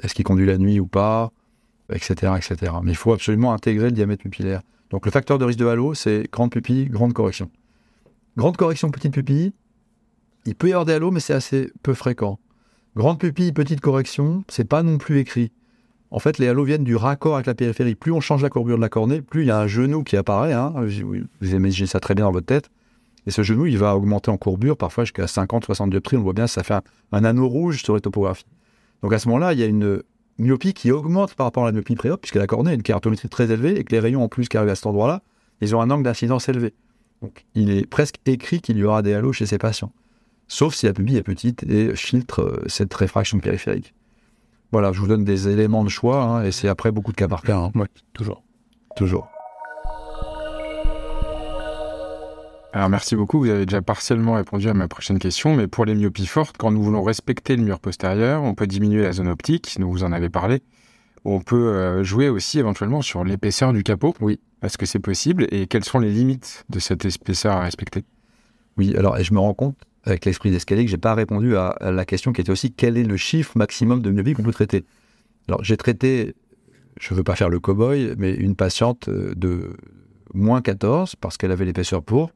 Est-ce 0.00 0.14
qu'il 0.14 0.24
conduit 0.24 0.46
la 0.46 0.58
nuit 0.58 0.80
ou 0.80 0.86
pas, 0.86 1.32
etc., 1.92 2.32
etc. 2.36 2.72
Mais 2.82 2.92
il 2.92 2.96
faut 2.96 3.12
absolument 3.12 3.52
intégrer 3.52 3.86
le 3.86 3.92
diamètre 3.92 4.22
pupillaire. 4.22 4.62
Donc 4.90 5.06
le 5.06 5.12
facteur 5.12 5.38
de 5.38 5.44
risque 5.44 5.58
de 5.58 5.66
halo, 5.66 5.94
c'est 5.94 6.28
grande 6.30 6.50
pupille, 6.50 6.86
grande 6.86 7.12
correction. 7.12 7.50
Grande 8.36 8.56
correction, 8.56 8.90
petite 8.90 9.12
pupille, 9.12 9.52
il 10.44 10.54
peut 10.54 10.68
y 10.68 10.72
avoir 10.72 10.84
des 10.84 10.94
halos, 10.94 11.10
mais 11.10 11.20
c'est 11.20 11.34
assez 11.34 11.70
peu 11.82 11.94
fréquent. 11.94 12.38
Grande 12.96 13.18
pupille, 13.18 13.52
petite 13.52 13.80
correction, 13.80 14.44
c'est 14.48 14.68
pas 14.68 14.82
non 14.82 14.98
plus 14.98 15.18
écrit. 15.18 15.52
En 16.10 16.18
fait, 16.18 16.38
les 16.38 16.48
halos 16.48 16.64
viennent 16.64 16.84
du 16.84 16.96
raccord 16.96 17.36
avec 17.36 17.46
la 17.46 17.54
périphérie. 17.54 17.94
Plus 17.94 18.12
on 18.12 18.20
change 18.20 18.42
la 18.42 18.50
courbure 18.50 18.76
de 18.76 18.82
la 18.82 18.88
cornée, 18.88 19.22
plus 19.22 19.42
il 19.42 19.46
y 19.46 19.50
a 19.50 19.58
un 19.58 19.66
genou 19.66 20.02
qui 20.02 20.16
apparaît. 20.16 20.52
Hein. 20.52 20.74
Vous 20.76 21.54
imaginez 21.54 21.86
ça 21.86 22.00
très 22.00 22.14
bien 22.14 22.26
dans 22.26 22.32
votre 22.32 22.46
tête. 22.46 22.70
Et 23.26 23.30
ce 23.30 23.42
genou, 23.42 23.66
il 23.66 23.78
va 23.78 23.96
augmenter 23.96 24.30
en 24.30 24.36
courbure, 24.36 24.76
parfois 24.76 25.04
jusqu'à 25.04 25.26
50, 25.26 25.64
60 25.64 25.90
dioptries. 25.90 26.16
On 26.16 26.22
voit 26.22 26.32
bien, 26.32 26.46
ça 26.46 26.62
fait 26.62 26.74
un, 27.12 27.24
anneau 27.24 27.48
rouge 27.48 27.82
sur 27.82 27.94
les 27.94 28.00
topographies. 28.00 28.46
Donc 29.02 29.12
à 29.12 29.18
ce 29.18 29.28
moment-là, 29.28 29.52
il 29.52 29.60
y 29.60 29.62
a 29.62 29.66
une 29.66 30.02
myopie 30.38 30.74
qui 30.74 30.90
augmente 30.90 31.34
par 31.34 31.46
rapport 31.46 31.64
à 31.64 31.66
la 31.66 31.72
myopie 31.72 31.94
préop, 31.94 32.16
puisque 32.16 32.36
la 32.36 32.46
cornée 32.46 32.72
a 32.72 32.74
une 32.74 32.82
kératométrie 32.82 33.28
très 33.28 33.50
élevée 33.50 33.78
et 33.78 33.84
que 33.84 33.92
les 33.92 34.00
rayons 34.00 34.22
en 34.22 34.28
plus 34.28 34.48
qui 34.48 34.56
arrivent 34.56 34.70
à 34.70 34.74
cet 34.74 34.86
endroit-là, 34.86 35.22
ils 35.60 35.76
ont 35.76 35.80
un 35.80 35.90
angle 35.90 36.02
d'incidence 36.02 36.48
élevé. 36.48 36.74
Donc 37.20 37.44
il 37.54 37.70
est 37.70 37.86
presque 37.86 38.16
écrit 38.26 38.60
qu'il 38.60 38.76
y 38.76 38.84
aura 38.84 39.02
des 39.02 39.14
halos 39.14 39.32
chez 39.32 39.46
ces 39.46 39.58
patients. 39.58 39.92
Sauf 40.48 40.74
si 40.74 40.86
la 40.86 40.92
pupille 40.92 41.16
est 41.16 41.22
petite 41.22 41.62
et 41.62 41.94
filtre 41.94 42.42
euh, 42.42 42.62
cette 42.66 42.92
réfraction 42.92 43.38
périphérique. 43.38 43.94
Voilà, 44.72 44.92
je 44.92 45.00
vous 45.00 45.06
donne 45.06 45.24
des 45.24 45.48
éléments 45.48 45.84
de 45.84 45.88
choix, 45.88 46.22
hein, 46.22 46.44
et 46.44 46.50
c'est 46.50 46.68
après 46.68 46.90
beaucoup 46.90 47.12
de 47.12 47.16
cas 47.16 47.28
par 47.28 47.42
cas. 47.42 47.56
Hein. 47.56 47.72
Oui, 47.74 47.86
toujours. 48.12 48.42
Toujours. 48.96 49.28
Alors 52.74 52.88
merci 52.88 53.16
beaucoup, 53.16 53.38
vous 53.38 53.50
avez 53.50 53.66
déjà 53.66 53.82
partiellement 53.82 54.32
répondu 54.32 54.66
à 54.66 54.72
ma 54.72 54.88
prochaine 54.88 55.18
question, 55.18 55.54
mais 55.54 55.66
pour 55.66 55.84
les 55.84 55.94
myopies 55.94 56.26
fortes, 56.26 56.56
quand 56.56 56.70
nous 56.70 56.82
voulons 56.82 57.02
respecter 57.02 57.54
le 57.54 57.62
mur 57.62 57.78
postérieur, 57.78 58.42
on 58.42 58.54
peut 58.54 58.66
diminuer 58.66 59.02
la 59.02 59.12
zone 59.12 59.28
optique, 59.28 59.76
nous 59.78 59.90
vous 59.90 60.04
en 60.04 60.12
avez 60.12 60.30
parlé. 60.30 60.62
On 61.26 61.40
peut 61.40 61.68
euh, 61.68 62.02
jouer 62.02 62.30
aussi 62.30 62.58
éventuellement 62.58 63.02
sur 63.02 63.24
l'épaisseur 63.24 63.74
du 63.74 63.82
capot. 63.82 64.14
Oui. 64.22 64.40
Est-ce 64.62 64.78
que 64.78 64.86
c'est 64.86 65.00
possible? 65.00 65.46
Et 65.50 65.66
quelles 65.66 65.84
sont 65.84 65.98
les 65.98 66.10
limites 66.10 66.64
de 66.70 66.78
cette 66.78 67.04
épaisseur 67.04 67.56
à 67.56 67.60
respecter? 67.60 68.04
Oui, 68.78 68.96
alors 68.96 69.18
et 69.18 69.24
je 69.24 69.34
me 69.34 69.38
rends 69.38 69.52
compte 69.52 69.76
avec 70.04 70.24
l'esprit 70.24 70.50
d'escalier 70.50 70.86
que 70.86 70.90
j'ai 70.90 70.96
pas 70.96 71.14
répondu 71.14 71.54
à, 71.56 71.76
la 71.82 72.06
question 72.06 72.32
qui 72.32 72.40
était 72.40 72.50
aussi 72.50 72.72
quel 72.72 72.96
est 72.96 73.04
le 73.04 73.18
chiffre 73.18 73.52
maximum 73.54 74.00
de 74.00 74.10
myopie 74.10 74.32
qu'on 74.32 74.44
peut 74.44 74.50
traiter? 74.50 74.86
Alors 75.46 75.62
j'ai 75.62 75.76
traité, 75.76 76.34
je 76.98 77.12
veux 77.12 77.22
pas 77.22 77.36
faire 77.36 77.50
le 77.50 77.60
cow-boy, 77.60 78.14
mais 78.16 78.32
une 78.32 78.56
patiente 78.56 79.10
euh, 79.10 79.34
de 79.36 79.76
moins 80.32 80.62
14 80.62 81.16
parce 81.16 81.36
qu'elle 81.36 81.52
avait 81.52 81.66
l'épaisseur 81.66 82.02
pour 82.02 82.30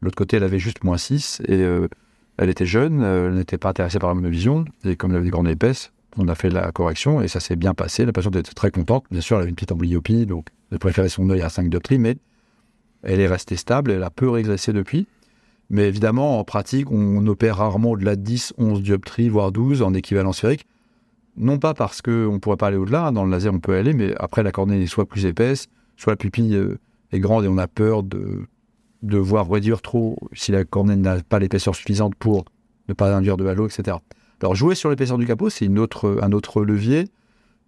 L'autre 0.00 0.16
côté, 0.16 0.36
elle 0.36 0.44
avait 0.44 0.58
juste 0.58 0.84
moins 0.84 0.98
6 0.98 1.42
et 1.46 1.62
euh, 1.62 1.88
elle 2.36 2.50
était 2.50 2.66
jeune, 2.66 3.02
euh, 3.02 3.28
elle 3.28 3.34
n'était 3.34 3.58
pas 3.58 3.70
intéressée 3.70 3.98
par 3.98 4.14
la 4.14 4.28
vision. 4.28 4.64
Et 4.84 4.96
comme 4.96 5.10
elle 5.10 5.18
avait 5.18 5.26
des 5.26 5.30
grandes 5.30 5.48
épaisses, 5.48 5.92
on 6.16 6.28
a 6.28 6.34
fait 6.34 6.50
la 6.50 6.70
correction 6.72 7.20
et 7.20 7.28
ça 7.28 7.40
s'est 7.40 7.56
bien 7.56 7.74
passé. 7.74 8.04
La 8.04 8.12
patiente 8.12 8.36
était 8.36 8.52
très 8.52 8.70
contente. 8.70 9.04
Bien 9.10 9.20
sûr, 9.20 9.36
elle 9.36 9.42
avait 9.42 9.50
une 9.50 9.56
petite 9.56 9.72
amblyopie, 9.72 10.26
donc 10.26 10.48
elle 10.70 10.78
préférait 10.78 11.08
son 11.08 11.28
œil 11.30 11.42
à 11.42 11.48
5 11.48 11.68
dioptries, 11.68 11.98
mais 11.98 12.16
elle 13.02 13.20
est 13.20 13.26
restée 13.26 13.56
stable. 13.56 13.90
Elle 13.90 14.02
a 14.02 14.10
peu 14.10 14.28
régressé 14.28 14.72
depuis. 14.72 15.06
Mais 15.70 15.86
évidemment, 15.86 16.38
en 16.38 16.44
pratique, 16.44 16.90
on 16.90 17.26
opère 17.26 17.56
rarement 17.56 17.90
au-delà 17.90 18.16
de 18.16 18.22
10, 18.22 18.54
11 18.56 18.82
dioptries, 18.82 19.28
voire 19.28 19.52
12 19.52 19.82
en 19.82 19.92
équivalent 19.92 20.32
sphérique. 20.32 20.66
Non 21.36 21.58
pas 21.58 21.74
parce 21.74 22.02
qu'on 22.02 22.32
ne 22.32 22.38
pourrait 22.38 22.56
pas 22.56 22.68
aller 22.68 22.76
au-delà, 22.76 23.10
dans 23.12 23.24
le 23.24 23.30
laser 23.30 23.52
on 23.54 23.60
peut 23.60 23.74
aller, 23.74 23.92
mais 23.92 24.14
après 24.18 24.42
la 24.42 24.50
cornée 24.50 24.82
est 24.82 24.86
soit 24.86 25.06
plus 25.06 25.24
épaisse, 25.24 25.68
soit 25.96 26.14
la 26.14 26.16
pupille 26.16 26.56
euh, 26.56 26.78
est 27.12 27.20
grande 27.20 27.44
et 27.44 27.48
on 27.48 27.58
a 27.58 27.68
peur 27.68 28.02
de 28.02 28.46
de 29.02 29.18
voir 29.18 29.48
réduire 29.48 29.82
trop 29.82 30.16
si 30.32 30.52
la 30.52 30.64
cornée 30.64 30.96
n'a 30.96 31.20
pas 31.22 31.38
l'épaisseur 31.38 31.74
suffisante 31.74 32.14
pour 32.16 32.44
ne 32.88 32.94
pas 32.94 33.14
induire 33.14 33.36
de 33.36 33.46
halo, 33.46 33.66
etc. 33.66 33.98
Alors 34.40 34.54
jouer 34.54 34.74
sur 34.74 34.90
l'épaisseur 34.90 35.18
du 35.18 35.26
capot, 35.26 35.50
c'est 35.50 35.68
autre, 35.78 36.18
un 36.22 36.32
autre 36.32 36.62
levier. 36.62 37.08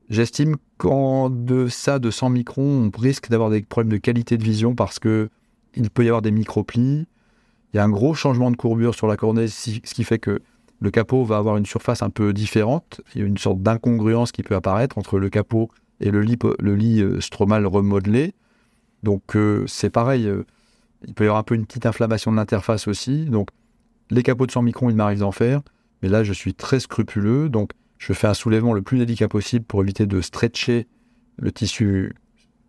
J'estime 0.08 0.56
qu'en 0.78 1.30
deçà 1.30 1.99
de 1.99 2.10
100 2.10 2.30
microns, 2.30 2.90
on 2.92 3.00
risque 3.00 3.28
d'avoir 3.28 3.50
des 3.50 3.62
problèmes 3.62 3.92
de 3.92 3.96
qualité 3.96 4.37
de 4.38 4.42
vision 4.42 4.75
parce 4.75 4.99
que 4.99 5.28
il 5.76 5.88
peut 5.90 6.04
y 6.04 6.08
avoir 6.08 6.22
des 6.22 6.32
microplis. 6.32 7.06
Il 7.72 7.76
y 7.76 7.78
a 7.78 7.84
un 7.84 7.88
gros 7.90 8.14
changement 8.14 8.50
de 8.50 8.56
courbure 8.56 8.94
sur 8.94 9.06
la 9.06 9.16
cornée, 9.16 9.46
ce 9.46 9.78
qui 9.78 10.02
fait 10.02 10.18
que 10.18 10.40
le 10.80 10.90
capot 10.90 11.25
va 11.25 11.37
avoir 11.37 11.56
une 11.56 11.66
surface 11.66 12.02
un 12.02 12.10
peu 12.10 12.32
différente. 12.32 13.00
Il 13.14 13.20
y 13.20 13.25
a 13.25 13.26
une 13.26 13.38
sorte 13.38 13.60
d'incongruence 13.60 14.32
qui 14.32 14.42
peut 14.42 14.56
apparaître 14.56 14.99
entre 14.99 15.18
le 15.18 15.28
capot 15.28 15.68
et 16.00 16.10
le 16.10 16.22
lit, 16.22 16.38
le 16.58 16.75
lit 16.75 17.02
euh, 17.02 17.20
stromal 17.20 17.66
remodelé. 17.66 18.34
Donc 19.02 19.37
euh, 19.37 19.64
c'est 19.66 19.90
pareil. 19.90 20.26
Euh, 20.26 20.44
il 21.07 21.14
peut 21.14 21.25
y 21.25 21.26
avoir 21.26 21.40
un 21.40 21.45
peu 21.45 21.54
une 21.54 21.66
petite 21.66 21.87
inflammation 21.87 22.30
de 22.30 22.37
l'interface 22.37 22.88
aussi. 22.88 23.25
Donc, 23.25 23.49
les 24.11 24.23
capots 24.23 24.47
de 24.47 24.52
100 24.52 24.62
microns, 24.62 24.90
il 24.90 24.97
m'arrive 24.97 25.21
d'en 25.21 25.33
faire. 25.33 25.61
Mais 26.02 26.09
là, 26.09 26.25
je 26.25 26.33
suis 26.33 26.54
très 26.54 26.80
scrupuleux. 26.80 27.49
Donc, 27.49 27.71
je 27.99 28.12
fais 28.12 28.26
un 28.26 28.35
soulèvement 28.35 28.73
le 28.73 28.83
plus 28.83 28.99
délicat 28.99 29.28
possible 29.28 29.64
pour 29.64 29.83
éviter 29.83 30.07
de 30.07 30.21
stretcher 30.21 30.87
le 31.37 31.52
tissu 31.52 32.14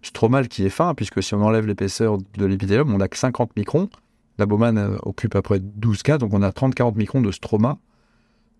stromal 0.01 0.47
qui 0.47 0.65
est 0.65 0.69
fin, 0.69 0.93
puisque 0.93 1.21
si 1.21 1.33
on 1.33 1.41
enlève 1.41 1.67
l'épaisseur 1.67 2.17
de 2.17 2.45
l'épithélium, 2.45 2.93
on 2.93 2.97
n'a 2.97 3.07
que 3.07 3.17
50 3.17 3.55
microns. 3.55 3.89
La 4.38 4.45
Bowman 4.45 4.77
euh, 4.77 4.97
occupe 5.03 5.35
à 5.35 5.39
peu 5.39 5.55
près 5.55 5.59
12 5.59 6.03
cas, 6.03 6.17
donc 6.17 6.33
on 6.33 6.41
a 6.41 6.50
30-40 6.50 6.97
microns 6.97 7.21
de 7.21 7.31
stroma 7.31 7.77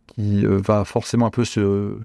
qui 0.08 0.46
euh, 0.46 0.60
va 0.64 0.86
forcément 0.86 1.28
un 1.28 1.32
peu 1.32 1.46
se, 1.46 1.98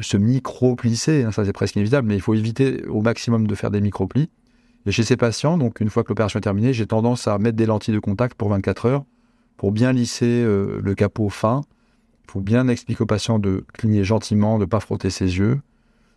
se 0.00 0.16
micro-plisser. 0.16 1.24
Hein, 1.24 1.32
ça, 1.32 1.44
c'est 1.44 1.52
presque 1.52 1.76
inévitable, 1.76 2.08
mais 2.08 2.14
il 2.14 2.20
faut 2.20 2.34
éviter 2.34 2.84
au 2.86 3.02
maximum 3.02 3.46
de 3.46 3.54
faire 3.54 3.70
des 3.70 3.80
micro-plis. 3.80 4.30
Chez 4.90 5.02
ces 5.02 5.16
patients, 5.16 5.58
donc 5.58 5.80
une 5.80 5.90
fois 5.90 6.02
que 6.02 6.08
l'opération 6.08 6.38
est 6.38 6.42
terminée, 6.42 6.72
j'ai 6.72 6.86
tendance 6.86 7.28
à 7.28 7.38
mettre 7.38 7.56
des 7.56 7.66
lentilles 7.66 7.94
de 7.94 8.00
contact 8.00 8.34
pour 8.34 8.48
24 8.48 8.86
heures 8.86 9.04
pour 9.56 9.72
bien 9.72 9.92
lisser 9.92 10.26
euh, 10.26 10.80
le 10.82 10.94
capot 10.94 11.28
fin. 11.28 11.62
Il 12.24 12.30
faut 12.30 12.40
bien 12.40 12.68
expliquer 12.68 13.02
au 13.02 13.06
patient 13.06 13.38
de 13.38 13.64
cligner 13.74 14.04
gentiment, 14.04 14.58
de 14.58 14.64
ne 14.64 14.68
pas 14.68 14.80
frotter 14.80 15.10
ses 15.10 15.38
yeux. 15.38 15.60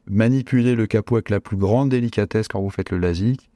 Manipuler 0.08 0.76
le 0.76 0.86
capot 0.86 1.16
avec 1.16 1.30
la 1.30 1.40
plus 1.40 1.58
grande 1.58 1.90
délicatesse 1.90 2.48
quand 2.48 2.62
vous 2.62 2.70
faites 2.70 2.92
le 2.92 2.98
LASIK. 3.00 3.50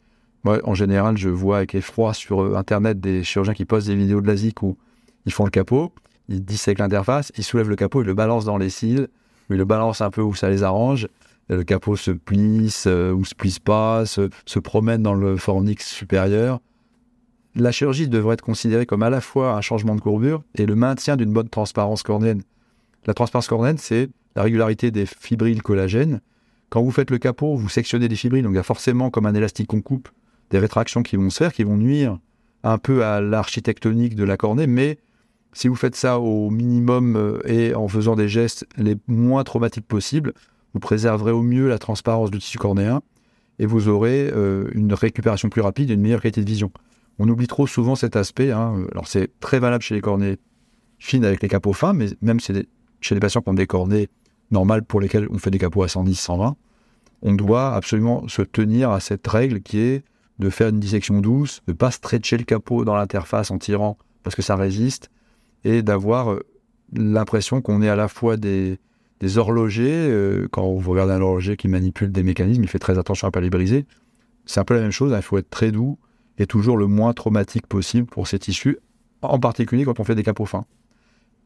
Moi, 0.43 0.59
en 0.63 0.73
général, 0.73 1.17
je 1.17 1.29
vois 1.29 1.57
avec 1.57 1.75
effroi 1.75 2.13
sur 2.13 2.41
euh, 2.41 2.55
Internet 2.55 2.99
des 2.99 3.23
chirurgiens 3.23 3.53
qui 3.53 3.65
postent 3.65 3.87
des 3.87 3.95
vidéos 3.95 4.21
de 4.21 4.27
LASIK 4.27 4.63
où 4.63 4.77
ils 5.25 5.31
font 5.31 5.45
le 5.45 5.51
capot, 5.51 5.91
ils 6.29 6.43
dissèquent 6.43 6.79
l'interface, 6.79 7.31
ils 7.37 7.43
soulèvent 7.43 7.69
le 7.69 7.75
capot, 7.75 8.01
ils 8.01 8.05
le 8.05 8.13
balancent 8.13 8.45
dans 8.45 8.57
les 8.57 8.69
cils, 8.69 9.07
ils 9.49 9.57
le 9.57 9.65
balancent 9.65 10.01
un 10.01 10.11
peu 10.11 10.21
où 10.21 10.35
ça 10.35 10.49
les 10.49 10.63
arrange. 10.63 11.07
Le 11.47 11.63
capot 11.63 11.95
se 11.95 12.11
plisse 12.11 12.85
euh, 12.87 13.11
ou 13.11 13.23
se 13.25 13.35
plisse 13.35 13.59
pas, 13.59 14.05
se, 14.05 14.29
se 14.45 14.59
promène 14.59 15.03
dans 15.03 15.13
le 15.13 15.37
fornix 15.37 15.87
supérieur 15.87 16.59
la 17.55 17.71
chirurgie 17.71 18.07
devrait 18.07 18.33
être 18.33 18.41
considérée 18.41 18.85
comme 18.85 19.03
à 19.03 19.09
la 19.09 19.21
fois 19.21 19.53
un 19.53 19.61
changement 19.61 19.95
de 19.95 20.01
courbure 20.01 20.43
et 20.55 20.65
le 20.65 20.75
maintien 20.75 21.15
d'une 21.15 21.31
bonne 21.31 21.49
transparence 21.49 22.03
cornéenne. 22.03 22.43
La 23.05 23.13
transparence 23.13 23.47
cornéenne, 23.47 23.77
c'est 23.77 24.09
la 24.35 24.43
régularité 24.43 24.91
des 24.91 25.05
fibrilles 25.05 25.59
collagènes. 25.59 26.21
Quand 26.69 26.81
vous 26.81 26.91
faites 26.91 27.11
le 27.11 27.17
capot, 27.17 27.55
vous 27.55 27.69
sectionnez 27.69 28.07
des 28.07 28.15
fibrilles, 28.15 28.41
donc 28.41 28.51
il 28.53 28.57
y 28.57 28.59
a 28.59 28.63
forcément, 28.63 29.09
comme 29.09 29.25
un 29.25 29.33
élastique 29.33 29.67
qu'on 29.67 29.81
coupe, 29.81 30.09
des 30.49 30.59
rétractions 30.59 31.03
qui 31.03 31.15
vont 31.15 31.29
se 31.29 31.37
faire, 31.37 31.53
qui 31.53 31.63
vont 31.63 31.77
nuire 31.77 32.19
un 32.63 32.77
peu 32.77 33.05
à 33.05 33.21
l'architectonique 33.21 34.15
de 34.15 34.23
la 34.23 34.37
cornée, 34.37 34.67
mais 34.67 34.97
si 35.53 35.67
vous 35.67 35.75
faites 35.75 35.95
ça 35.95 36.19
au 36.19 36.49
minimum 36.49 37.15
euh, 37.15 37.39
et 37.45 37.73
en 37.75 37.87
faisant 37.87 38.15
des 38.15 38.27
gestes 38.27 38.67
les 38.75 38.97
moins 39.07 39.43
traumatiques 39.43 39.87
possibles, 39.87 40.33
vous 40.75 40.79
préserverez 40.81 41.31
au 41.31 41.41
mieux 41.41 41.69
la 41.69 41.79
transparence 41.79 42.29
du 42.29 42.37
tissu 42.37 42.57
cornéen 42.57 43.01
et 43.59 43.65
vous 43.65 43.87
aurez 43.87 44.29
euh, 44.33 44.69
une 44.73 44.93
récupération 44.93 45.47
plus 45.47 45.61
rapide 45.61 45.89
et 45.89 45.93
une 45.93 46.01
meilleure 46.01 46.21
qualité 46.21 46.41
de 46.41 46.49
vision. 46.49 46.69
On 47.17 47.29
oublie 47.29 47.47
trop 47.47 47.65
souvent 47.65 47.95
cet 47.95 48.17
aspect. 48.17 48.51
Hein. 48.51 48.85
Alors 48.91 49.07
c'est 49.07 49.39
très 49.39 49.59
valable 49.59 49.81
chez 49.81 49.95
les 49.95 50.01
cornées 50.01 50.35
fines 50.99 51.23
avec 51.23 51.41
les 51.41 51.47
capots 51.47 51.71
fins, 51.71 51.93
mais 51.93 52.07
même 52.21 52.41
chez 52.41 52.53
les 52.53 53.19
patients 53.21 53.41
qui 53.41 53.47
ont 53.47 53.53
des 53.53 53.67
cornées 53.67 54.09
normales 54.51 54.83
pour 54.83 54.99
lesquelles 54.99 55.27
on 55.31 55.37
fait 55.37 55.49
des 55.49 55.59
capots 55.59 55.81
à 55.81 55.87
110, 55.87 56.13
120, 56.13 56.57
on 57.21 57.33
doit 57.33 57.73
absolument 57.73 58.27
se 58.27 58.41
tenir 58.41 58.91
à 58.91 58.99
cette 58.99 59.25
règle 59.25 59.61
qui 59.61 59.79
est 59.79 60.03
de 60.39 60.49
faire 60.49 60.67
une 60.67 60.81
dissection 60.81 61.21
douce, 61.21 61.61
de 61.67 61.71
ne 61.71 61.77
pas 61.77 61.91
stretcher 61.91 62.37
le 62.37 62.43
capot 62.43 62.83
dans 62.83 62.95
l'interface 62.95 63.49
en 63.49 63.57
tirant 63.57 63.97
parce 64.23 64.35
que 64.35 64.41
ça 64.41 64.57
résiste, 64.57 65.09
et 65.63 65.83
d'avoir 65.83 66.33
euh, 66.33 66.45
l'impression 66.91 67.61
qu'on 67.61 67.81
est 67.81 67.87
à 67.87 67.95
la 67.95 68.09
fois 68.09 68.35
des, 68.35 68.77
horlogers. 69.37 70.07
Euh, 70.09 70.47
quand 70.51 70.73
vous 70.73 70.91
regardez 70.91 71.13
un 71.13 71.21
horloger 71.21 71.57
qui 71.57 71.67
manipule 71.67 72.11
des 72.11 72.23
mécanismes, 72.23 72.63
il 72.63 72.69
fait 72.69 72.79
très 72.79 72.97
attention 72.99 73.27
à 73.27 73.29
ne 73.29 73.31
pas 73.31 73.41
les 73.41 73.49
briser. 73.49 73.85
C'est 74.45 74.59
un 74.59 74.63
peu 74.63 74.75
la 74.75 74.81
même 74.81 74.91
chose, 74.91 75.13
hein. 75.13 75.17
il 75.17 75.23
faut 75.23 75.37
être 75.37 75.49
très 75.49 75.71
doux, 75.71 75.97
est 76.37 76.45
toujours 76.45 76.77
le 76.77 76.87
moins 76.87 77.13
traumatique 77.13 77.67
possible 77.67 78.07
pour 78.07 78.27
ces 78.27 78.39
tissus, 78.39 78.77
en 79.21 79.39
particulier 79.39 79.85
quand 79.85 79.99
on 79.99 80.03
fait 80.03 80.15
des 80.15 80.23
capots 80.23 80.45
fins. 80.45 80.65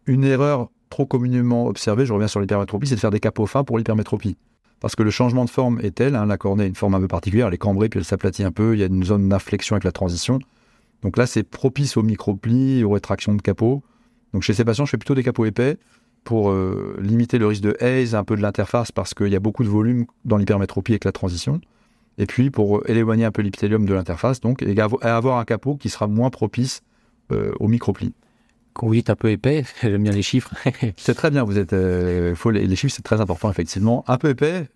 Une 0.06 0.24
erreur 0.24 0.70
trop 0.90 1.06
communément 1.06 1.68
observée, 1.68 2.06
je 2.06 2.14
reviens 2.14 2.28
sur 2.28 2.40
l'hypermétropie, 2.40 2.88
c'est 2.88 2.96
de 2.96 3.00
faire 3.00 3.12
des 3.12 3.20
capots 3.20 3.46
fins 3.46 3.64
pour 3.64 3.78
l'hypermétropie. 3.78 4.36
Parce 4.80 4.96
que 4.96 5.04
le 5.04 5.12
changement 5.12 5.46
de 5.46 5.50
forme 5.50 5.80
est 5.82 5.96
tel, 5.96 6.16
hein, 6.16 6.26
la 6.26 6.38
cornée 6.38 6.64
a 6.64 6.68
une 6.68 6.76
forme 6.76 6.96
un 6.96 7.00
peu 7.00 7.08
particulière, 7.08 7.48
elle 7.48 7.54
est 7.54 7.58
cambrée, 7.58 7.90
puis 7.90 8.00
elle 8.00 8.06
s'aplatit 8.06 8.44
un 8.44 8.52
peu, 8.52 8.76
il 8.76 8.80
y 8.80 8.84
a 8.84 8.88
une 8.88 9.04
zone 9.04 9.30
d'inflexion 9.30 9.76
avec 9.76 9.84
la 9.84 9.92
transition. 9.92 10.40
Donc 11.02 11.18
là, 11.18 11.26
c'est 11.26 11.44
propice 11.44 11.96
aux 11.98 12.04
microplis, 12.04 12.84
aux 12.84 12.92
rétractions 12.92 13.34
de 13.34 13.42
capot. 13.42 13.84
Donc 14.34 14.44
chez 14.44 14.54
ces 14.54 14.66
patients, 14.66 14.86
je 14.86 14.92
fais 14.92 14.98
plutôt 14.98 15.16
des 15.16 15.24
capots 15.24 15.46
épais 15.46 15.78
pour 16.24 16.52
euh, 16.52 16.98
limiter 17.02 17.38
le 17.38 17.48
risque 17.48 17.64
de 17.64 17.76
haze, 17.80 18.16
un 18.16 18.24
peu 18.24 18.36
de 18.36 18.42
l'interface, 18.42 18.92
parce 18.92 19.14
qu'il 19.14 19.30
y 19.30 19.36
a 19.36 19.40
beaucoup 19.40 19.64
de 19.64 19.70
volume 19.70 20.06
dans 20.26 20.38
l'hypermétropie 20.38 20.94
avec 20.94 21.06
la 21.06 21.12
transition 21.12 21.62
et 22.20 22.26
puis 22.26 22.52
pour 22.52 22.88
éloigner 22.88 23.26
un 23.26 23.32
peu 23.32 23.42
l'épithélium 23.42 23.86
de 23.86 23.94
l'interface, 23.94 24.42
donc, 24.42 24.62
et 24.62 24.80
avoir 24.80 25.40
un 25.40 25.46
capot 25.46 25.76
qui 25.76 25.90
sera 25.90 26.06
moins 26.06 26.30
propice 26.30 26.84
euh, 27.32 27.54
au 27.60 27.68
micropli. 27.68 28.14
Quand 28.74 28.88
vous 28.88 28.94
dites 28.94 29.10
un 29.10 29.16
peu 29.16 29.32
épais, 29.32 29.64
j'aime 29.82 30.04
bien 30.04 30.12
les 30.12 30.22
chiffres. 30.22 30.54
c'est 30.98 31.16
très 31.16 31.32
bien, 31.32 31.44
vous 31.44 31.58
êtes, 31.58 31.74
euh, 31.74 32.36
faut 32.36 32.52
les, 32.52 32.76
chiffres 32.76 32.94
c'est 32.94 33.02
très 33.02 33.22
important 33.22 33.50
effectivement. 33.50 34.04
Un 34.08 34.18
peu 34.18 34.30
épais, 34.30 34.68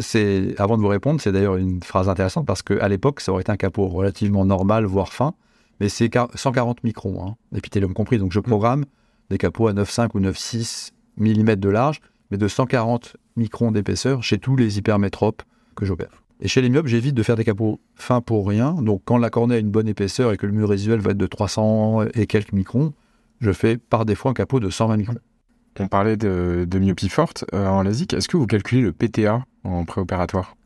c'est 0.00 0.54
avant 0.58 0.76
de 0.76 0.82
vous 0.82 0.88
répondre, 0.88 1.20
c'est 1.20 1.30
d'ailleurs 1.30 1.56
une 1.56 1.82
phrase 1.82 2.08
intéressante 2.08 2.46
parce 2.46 2.62
qu'à 2.62 2.88
l'époque 2.88 3.20
ça 3.20 3.30
aurait 3.32 3.42
été 3.42 3.52
un 3.52 3.56
capot 3.56 3.86
relativement 3.86 4.44
normal, 4.44 4.84
voire 4.86 5.12
fin, 5.12 5.34
mais 5.78 5.88
c'est 5.88 6.10
140 6.34 6.82
microns, 6.82 7.24
hein, 7.24 7.36
épithélium 7.56 7.94
compris. 7.94 8.18
Donc 8.18 8.32
je 8.32 8.40
programme 8.40 8.86
des 9.30 9.38
capots 9.38 9.68
à 9.68 9.72
9,5 9.72 10.10
ou 10.14 10.20
9,6 10.20 10.90
mm 11.16 11.56
de 11.56 11.68
large, 11.68 12.00
mais 12.30 12.36
de 12.36 12.48
140 12.48 13.16
microns 13.36 13.72
d'épaisseur 13.72 14.22
chez 14.22 14.38
tous 14.38 14.56
les 14.56 14.78
hypermétropes 14.78 15.42
que 15.74 15.84
j'opère. 15.84 16.22
Et 16.40 16.48
chez 16.48 16.62
les 16.62 16.70
myopes, 16.70 16.86
j'évite 16.86 17.14
de 17.14 17.22
faire 17.22 17.36
des 17.36 17.44
capots 17.44 17.80
fins 17.94 18.20
pour 18.20 18.48
rien. 18.48 18.72
Donc 18.72 19.02
quand 19.04 19.18
la 19.18 19.30
cornée 19.30 19.56
a 19.56 19.58
une 19.58 19.70
bonne 19.70 19.88
épaisseur 19.88 20.32
et 20.32 20.36
que 20.36 20.46
le 20.46 20.52
mur 20.52 20.68
résiduel 20.68 21.00
va 21.00 21.10
être 21.10 21.18
de 21.18 21.26
300 21.26 22.06
et 22.14 22.26
quelques 22.26 22.52
microns, 22.52 22.92
je 23.40 23.52
fais 23.52 23.76
par 23.76 24.04
défaut 24.04 24.28
un 24.28 24.34
capot 24.34 24.60
de 24.60 24.70
120 24.70 24.96
microns. 24.96 25.14
On 25.78 25.88
parlait 25.88 26.16
de, 26.16 26.66
myopie 26.78 27.08
forte 27.08 27.44
euh, 27.54 27.66
en 27.66 27.82
LASIK. 27.82 28.14
Est-ce 28.14 28.28
que 28.28 28.36
vous 28.36 28.46
calculez 28.46 28.82
le 28.82 28.92
PTA 28.92 29.44
en 29.64 29.84
préopératoire? 29.84 30.56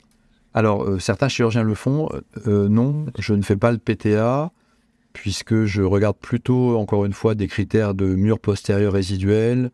Alors, 0.54 0.84
euh, 0.84 0.98
certains 0.98 1.28
chirurgiens 1.28 1.62
le 1.62 1.74
font. 1.74 2.08
Euh, 2.46 2.68
non, 2.68 3.06
je 3.18 3.34
ne 3.34 3.42
fais 3.42 3.56
pas 3.56 3.70
le 3.70 3.78
PTA 3.78 4.50
puisque 5.14 5.64
je 5.64 5.80
regarde 5.80 6.18
plutôt, 6.18 6.76
encore 6.76 7.06
une 7.06 7.14
fois, 7.14 7.34
des 7.34 7.46
critères 7.46 7.94
de 7.94 8.04
mur 8.04 8.38
postérieur 8.38 8.92
résiduel, 8.92 9.70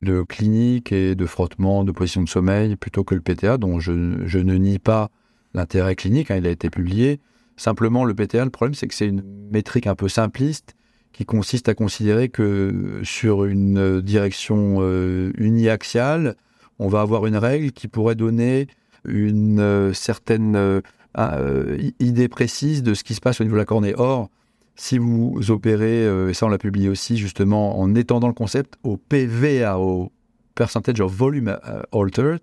de 0.00 0.22
clinique 0.22 0.92
et 0.92 1.14
de 1.14 1.26
frottement, 1.26 1.84
de 1.84 1.92
position 1.92 2.22
de 2.22 2.28
sommeil, 2.28 2.76
plutôt 2.76 3.04
que 3.04 3.14
le 3.14 3.20
PTA, 3.20 3.58
dont 3.58 3.80
je, 3.80 3.92
ne 3.92 4.54
nie 4.54 4.78
pas 4.78 5.10
l'intérêt 5.52 5.96
clinique, 5.96 6.30
hein, 6.30 6.36
il 6.36 6.46
a 6.46 6.50
été 6.50 6.70
publié. 6.70 7.20
Simplement, 7.56 8.04
le 8.04 8.14
PTA, 8.14 8.44
le 8.44 8.50
problème, 8.50 8.74
c'est 8.74 8.86
que 8.86 8.94
c'est 8.94 9.06
une 9.06 9.22
métrique 9.50 9.86
un 9.86 9.94
peu 9.94 10.08
simpliste 10.08 10.74
qui 11.12 11.24
consiste 11.24 11.68
à 11.68 11.74
considérer 11.74 12.28
que 12.28 13.00
sur 13.02 13.44
une 13.44 14.00
direction 14.00 14.78
euh, 14.80 15.32
uniaxiale, 15.36 16.36
on 16.78 16.88
va 16.88 17.02
avoir 17.02 17.26
une 17.26 17.36
règle 17.36 17.72
qui 17.72 17.88
pourrait 17.88 18.16
donner 18.16 18.68
une 19.04 19.60
euh, 19.60 19.92
certaine 19.92 20.56
euh, 20.56 21.90
idée 22.00 22.28
précise 22.28 22.82
de 22.82 22.94
ce 22.94 23.04
qui 23.04 23.14
se 23.14 23.20
passe 23.20 23.40
au 23.40 23.44
niveau 23.44 23.54
de 23.54 23.60
la 23.60 23.64
cornée. 23.64 23.94
Or, 23.96 24.28
si 24.76 24.98
vous 24.98 25.50
opérez, 25.50 26.04
et 26.28 26.34
ça 26.34 26.46
on 26.46 26.48
l'a 26.48 26.58
publié 26.58 26.88
aussi 26.88 27.16
justement 27.16 27.78
en 27.78 27.94
étendant 27.94 28.28
le 28.28 28.34
concept 28.34 28.74
au 28.82 28.96
PVA, 28.96 29.78
au 29.78 30.10
percentage 30.54 31.00
of 31.00 31.12
volume 31.12 31.56
altered, 31.92 32.40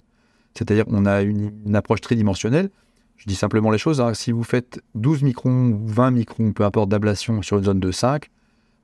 c'est-à-dire 0.54 0.86
on 0.88 1.06
a 1.06 1.22
une, 1.22 1.76
approche 1.76 2.02
tridimensionnelle, 2.02 2.70
je 3.18 3.26
dis 3.26 3.36
simplement 3.36 3.72
les 3.72 3.78
choses. 3.78 4.02
Hein. 4.02 4.14
Si 4.14 4.32
vous 4.32 4.44
faites 4.44 4.82
12 4.96 5.24
microns 5.24 5.70
ou 5.70 5.88
20 5.88 6.12
microns, 6.12 6.54
peu 6.54 6.64
importe, 6.64 6.90
d'ablation 6.90 7.42
sur 7.42 7.58
une 7.58 7.66
zone 7.66 7.80
de 7.80 7.92
5, 7.92 8.30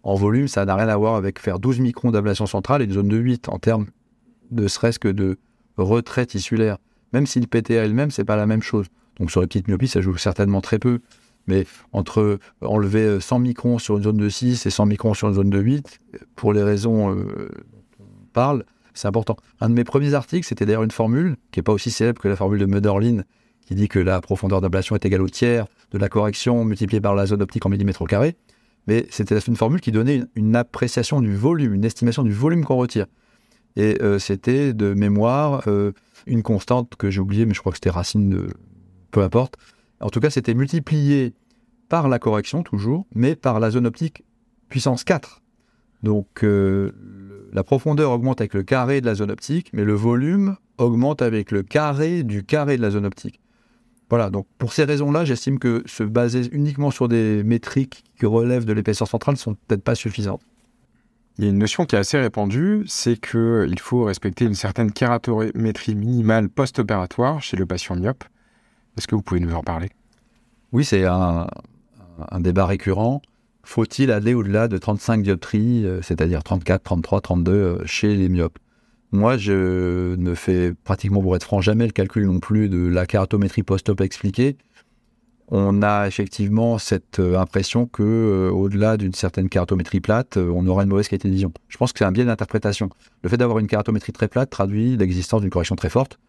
en 0.04 0.16
volume, 0.16 0.48
ça 0.48 0.64
n'a 0.64 0.76
rien 0.76 0.88
à 0.88 0.96
voir 0.96 1.16
avec 1.16 1.40
faire 1.40 1.60
12 1.60 1.80
microns 1.80 2.12
d'ablation 2.12 2.46
centrale 2.46 2.82
et 2.82 2.86
une 2.86 2.94
zone 2.94 3.10
de 3.10 3.18
8 3.18 3.50
en 3.50 3.60
termes 3.60 3.88
de 4.52 4.68
serait-ce 4.68 5.00
que 5.00 5.10
de 5.10 5.38
retrait 5.78 6.26
tissulaire. 6.26 6.78
Même 7.14 7.26
si 7.26 7.40
le 7.40 7.48
PTA 7.48 7.74
est 7.74 7.88
le 7.88 7.94
même, 7.94 8.12
c'est 8.12 8.24
pas 8.24 8.36
la 8.36 8.46
même 8.46 8.62
chose. 8.62 8.88
Donc 9.20 9.32
sur 9.32 9.42
les 9.42 9.48
petites 9.48 9.68
myopies, 9.68 9.88
ça 9.88 10.02
joue 10.02 10.16
certainement 10.18 10.62
très 10.62 10.80
peu. 10.80 11.00
Mais 11.48 11.66
entre 11.94 12.40
enlever 12.62 13.20
100 13.20 13.40
microns 13.40 13.80
sur 13.80 13.98
une 13.98 14.04
zone 14.04 14.18
de 14.18 14.30
6 14.30 14.66
et 14.66 14.70
100 14.70 14.86
microns 14.86 15.14
sur 15.14 15.30
une 15.30 15.34
zone 15.34 15.50
de 15.50 15.60
8, 15.60 16.00
pour 16.36 16.54
les 16.54 16.64
raisons 16.64 17.16
euh, 17.16 17.50
dont 18.00 18.06
on 18.06 18.26
parle, 18.34 18.66
c'est 18.94 19.08
important. 19.08 19.38
Un 19.62 19.70
de 19.70 19.74
mes 19.74 19.84
premiers 19.84 20.14
articles, 20.14 20.46
c'était 20.46 20.66
d'ailleurs 20.66 20.84
une 20.84 20.92
formule 20.92 21.38
qui 21.52 21.60
n'est 21.60 21.64
pas 21.64 21.74
aussi 21.74 21.92
célèbre 21.92 22.22
que 22.22 22.28
la 22.28 22.36
formule 22.36 22.60
de 22.60 22.66
Möderlin, 22.66 23.24
qui 23.66 23.76
dit 23.76 23.88
que 23.88 24.00
la 24.00 24.22
profondeur 24.22 24.62
d'ablation 24.62 24.96
est 24.96 25.06
égale 25.06 25.22
au 25.22 25.30
tiers 25.30 25.68
de 25.92 25.98
la 25.98 26.10
correction 26.10 26.66
multipliée 26.66 27.02
par 27.02 27.16
la 27.16 27.26
zone 27.26 27.42
optique 27.42 27.66
en 27.66 27.70
millimètres 27.70 28.02
au 28.02 28.06
carré. 28.06 28.36
Mais 28.88 29.06
c'était 29.10 29.38
une 29.40 29.58
formule 29.58 29.82
qui 29.82 29.92
donnait 29.92 30.24
une, 30.36 30.56
appréciation 30.56 31.22
du 31.22 31.36
volume, 31.36 31.74
une 31.74 31.84
estimation 31.86 32.24
du 32.24 32.32
volume 32.32 32.64
qu'on 32.64 32.78
retire. 32.78 33.06
Et 33.76 34.02
euh, 34.02 34.18
c'était 34.18 34.74
de 34.74 34.94
mémoire 34.94 35.64
euh, 35.68 35.92
une 36.26 36.42
constante 36.42 36.96
que 36.96 37.12
j'ai 37.12 37.20
oubliée, 37.20 37.46
mais 37.46 37.54
je 37.54 37.60
crois 37.60 37.72
que 37.72 37.78
c'était 37.78 37.90
racine 37.90 38.30
de... 38.30 38.48
Peu 39.12 39.22
importe. 39.22 39.58
En 40.00 40.10
tout 40.10 40.20
cas, 40.20 40.30
c'était 40.30 40.54
multiplié 40.54 41.34
par 41.90 42.08
la 42.08 42.20
correction, 42.20 42.64
toujours, 42.64 43.06
mais 43.16 43.36
par 43.36 43.60
la 43.60 43.72
zone 43.72 43.88
optique 43.88 44.24
puissance 44.70 45.04
4. 45.04 45.42
Donc 46.04 46.44
euh, 46.44 46.92
la 47.54 47.64
profondeur 47.64 48.12
augmente 48.12 48.42
avec 48.42 48.54
le 48.54 48.64
carré 48.64 49.02
de 49.02 49.06
la 49.06 49.16
zone 49.16 49.32
optique, 49.32 49.72
mais 49.74 49.84
le 49.84 49.94
volume 49.94 50.58
augmente 50.78 51.22
avec 51.22 51.52
le 51.52 51.64
carré 51.64 52.24
du 52.24 52.44
carré 52.44 52.78
de 52.78 52.82
la 52.82 52.92
zone 52.92 53.06
optique. 53.06 53.40
Voilà, 54.10 54.30
donc 54.30 54.48
pour 54.58 54.72
ces 54.72 54.86
raisons-là, 54.86 55.26
j'estime 55.26 55.60
que 55.60 55.84
se 55.86 56.04
baser 56.04 56.48
uniquement 56.52 56.92
sur 56.92 57.08
des 57.08 57.44
métriques 57.44 58.04
qui 58.18 58.26
relèvent 58.26 58.64
de 58.64 58.74
l'épaisseur 58.74 59.08
centrale 59.08 59.36
ne 59.36 59.40
sont 59.40 59.56
peut-être 59.56 59.84
pas 59.84 59.96
suffisantes. 59.96 60.42
Il 61.38 61.44
y 61.44 61.48
a 61.48 61.50
une 61.50 61.58
notion 61.58 61.86
qui 61.86 61.96
est 61.96 62.00
assez 62.00 62.18
répandue, 62.18 62.84
c'est 62.88 63.20
qu'il 63.20 63.80
faut 63.80 64.06
respecter 64.06 64.46
une 64.46 64.56
certaine 64.56 64.92
kératométrie 64.92 65.94
minimale 65.94 66.50
post-opératoire 66.50 67.42
chez 67.42 67.58
le 67.58 67.66
patient 67.66 67.96
myope. 67.96 68.24
Est-ce 68.98 69.08
que 69.08 69.16
vous 69.16 69.22
pouvez 69.22 69.40
nous 69.40 69.54
en 69.54 69.64
parler? 69.64 69.90
Oui, 70.72 70.84
c'est 70.84 71.06
un, 71.06 71.48
débat 72.40 72.66
récurrent. 72.66 73.22
Faut-il 73.64 74.12
aller 74.12 74.34
au-delà 74.34 74.68
de 74.68 74.78
35 74.78 75.24
dioptries, 75.24 75.86
euh, 75.86 76.02
c'est-à-dire 76.02 76.44
34, 76.44 76.84
33, 76.84 77.22
32 77.22 77.82
chez 77.86 78.16
les 78.16 78.30
myopes? 78.30 78.58
Moi, 79.12 79.38
je 79.38 80.16
ne 80.16 80.34
fais 80.34 80.74
pratiquement, 80.84 81.22
pour 81.22 81.36
être 81.36 81.44
franc, 81.44 81.62
jamais 81.62 81.86
le 81.86 81.92
calcul 81.92 82.26
non 82.26 82.40
plus 82.40 82.70
de 82.70 82.88
la 82.88 83.06
kératométrie 83.06 83.64
post-op 83.64 84.02
expliquée. 84.02 84.58
on 85.50 85.82
a 85.82 86.08
effectivement 86.08 86.78
cette 86.78 87.20
euh, 87.20 87.40
impression 87.40 87.86
que 87.86 88.04
euh, 88.04 88.52
au-delà 88.52 88.98
d'une 88.98 89.14
certaine 89.14 89.48
kératométrie 89.48 90.02
plate, 90.02 90.38
on 90.38 90.66
aura 90.68 90.84
une 90.84 90.90
mauvaise 90.90 91.08
qualité 91.08 91.28
de 91.30 91.34
vision. 91.34 91.54
Je 91.70 91.78
pense 91.78 91.94
que 91.94 92.00
c'est 92.00 92.06
un 92.06 92.12
biais 92.12 92.26
d'interprétation. 92.26 92.90
Le 93.22 93.30
fait 93.30 93.38
d'avoir 93.38 93.60
une 93.60 93.68
kératométrie 93.68 94.12
très 94.12 94.28
plate 94.28 94.50
traduit 94.50 94.98
l'existence 94.98 95.42
d'une 95.42 95.50
correction 95.50 95.76
très 95.76 95.90
forte, 95.90 96.20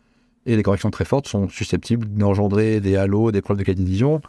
et 0.47 0.57
les 0.57 0.62
corrections 0.62 0.90
très 0.90 1.04
fortes 1.04 1.28
sont 1.28 1.49
susceptibles 1.49 2.07
d'engendrer 2.09 2.80
des 2.80 2.97
halos, 2.97 3.33
des 3.33 3.42
problèmes 3.42 3.61
de 3.61 3.64
qualité 3.64 3.83
de 3.83 3.88
vision. 3.88 4.21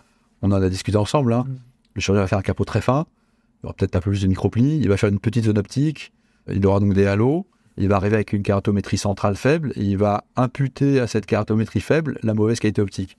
On 0.42 0.52
en 0.52 0.62
a 0.62 0.70
discuté 0.70 0.98
ensemble. 0.98 1.34
Hein. 1.34 1.46
Le 1.96 2.02
chirurgien 2.02 2.24
va 2.24 2.28
faire 2.28 2.40
un 2.40 2.44
capot 2.44 2.66
très 2.66 2.82
fin, 2.82 3.06
il 3.62 3.68
aura 3.68 3.74
peut-être 3.74 3.96
un 3.96 4.00
peu 4.00 4.12
plus 4.12 4.22
de 4.22 4.28
microplie, 4.28 4.78
il 4.78 4.88
va 4.90 4.98
faire 4.98 5.10
une 5.10 5.20
petite 5.20 5.46
zone 5.46 5.58
optique, 5.58 6.14
il 6.50 6.66
aura 6.66 6.80
donc 6.80 6.94
des 6.94 7.06
halos, 7.06 7.46
il 7.78 7.88
va 7.88 7.96
arriver 7.96 8.16
avec 8.16 8.34
une 8.34 8.44
kératométrie 8.44 8.98
centrale 8.98 9.36
faible, 9.36 9.72
et 9.76 9.84
il 9.84 9.98
va 9.98 10.24
imputer 10.36 11.00
à 11.00 11.08
cette 11.08 11.26
kératométrie 11.26 11.82
faible 11.82 12.20
la 12.24 12.34
mauvaise 12.34 12.60
qualité 12.60 12.82
optique. 12.82 13.18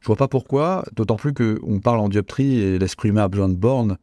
Je 0.00 0.06
vois 0.06 0.16
pas 0.16 0.28
pourquoi, 0.28 0.84
d'autant 0.94 1.16
plus 1.16 1.32
qu'on 1.32 1.80
parle 1.80 1.98
en 1.98 2.08
dioptrie 2.08 2.60
et 2.60 2.78
l'esprit 2.78 3.08
humain 3.08 3.24
a 3.24 3.28
besoin 3.28 3.48
de 3.48 3.54
bornes. 3.54 3.96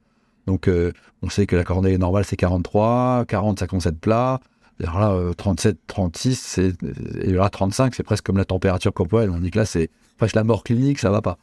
Donc, 0.48 0.68
euh, 0.68 0.92
on 1.22 1.30
sait 1.30 1.46
que 1.46 1.56
la 1.56 1.64
cornée 1.64 1.98
normale, 1.98 2.26
c'est 2.26 2.36
43, 2.36 3.26
40, 3.28 3.60
ça 3.60 3.92
plat. 3.94 4.42
Alors 4.80 5.00
là, 5.00 5.34
37, 5.36 5.78
36, 5.88 6.60
et 7.22 7.32
là, 7.32 7.50
35, 7.50 7.96
c'est 7.96 8.04
presque 8.04 8.26
comme 8.26 8.38
la 8.38 8.46
température 8.46 8.94
corporelle. 8.94 9.30
On 9.30 9.40
dit 9.40 9.52
que 9.52 9.60
là, 9.60 9.66
c'est 9.66 9.90
presque 10.18 10.36
la 10.36 10.44
mort 10.44 10.64
clinique, 10.64 11.00
ça 11.00 11.12
va 11.12 11.22
pas. 11.22 11.38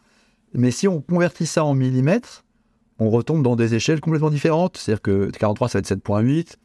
Mais 0.54 0.70
si 0.70 0.88
on 0.88 1.00
convertit 1.00 1.46
ça 1.46 1.64
en 1.64 1.75
millimètres, 1.75 2.44
on 2.99 3.08
retombe 3.10 3.42
dans 3.42 3.56
des 3.56 3.75
échelles 3.75 4.00
complètement 4.00 4.30
différentes. 4.30 4.76
C'est-à-dire 4.76 5.02
que 5.02 5.30
43, 5.30 5.68
ça 5.68 5.78
va 5.78 5.80
être 5.80 5.90
7.8, 5.90 6.56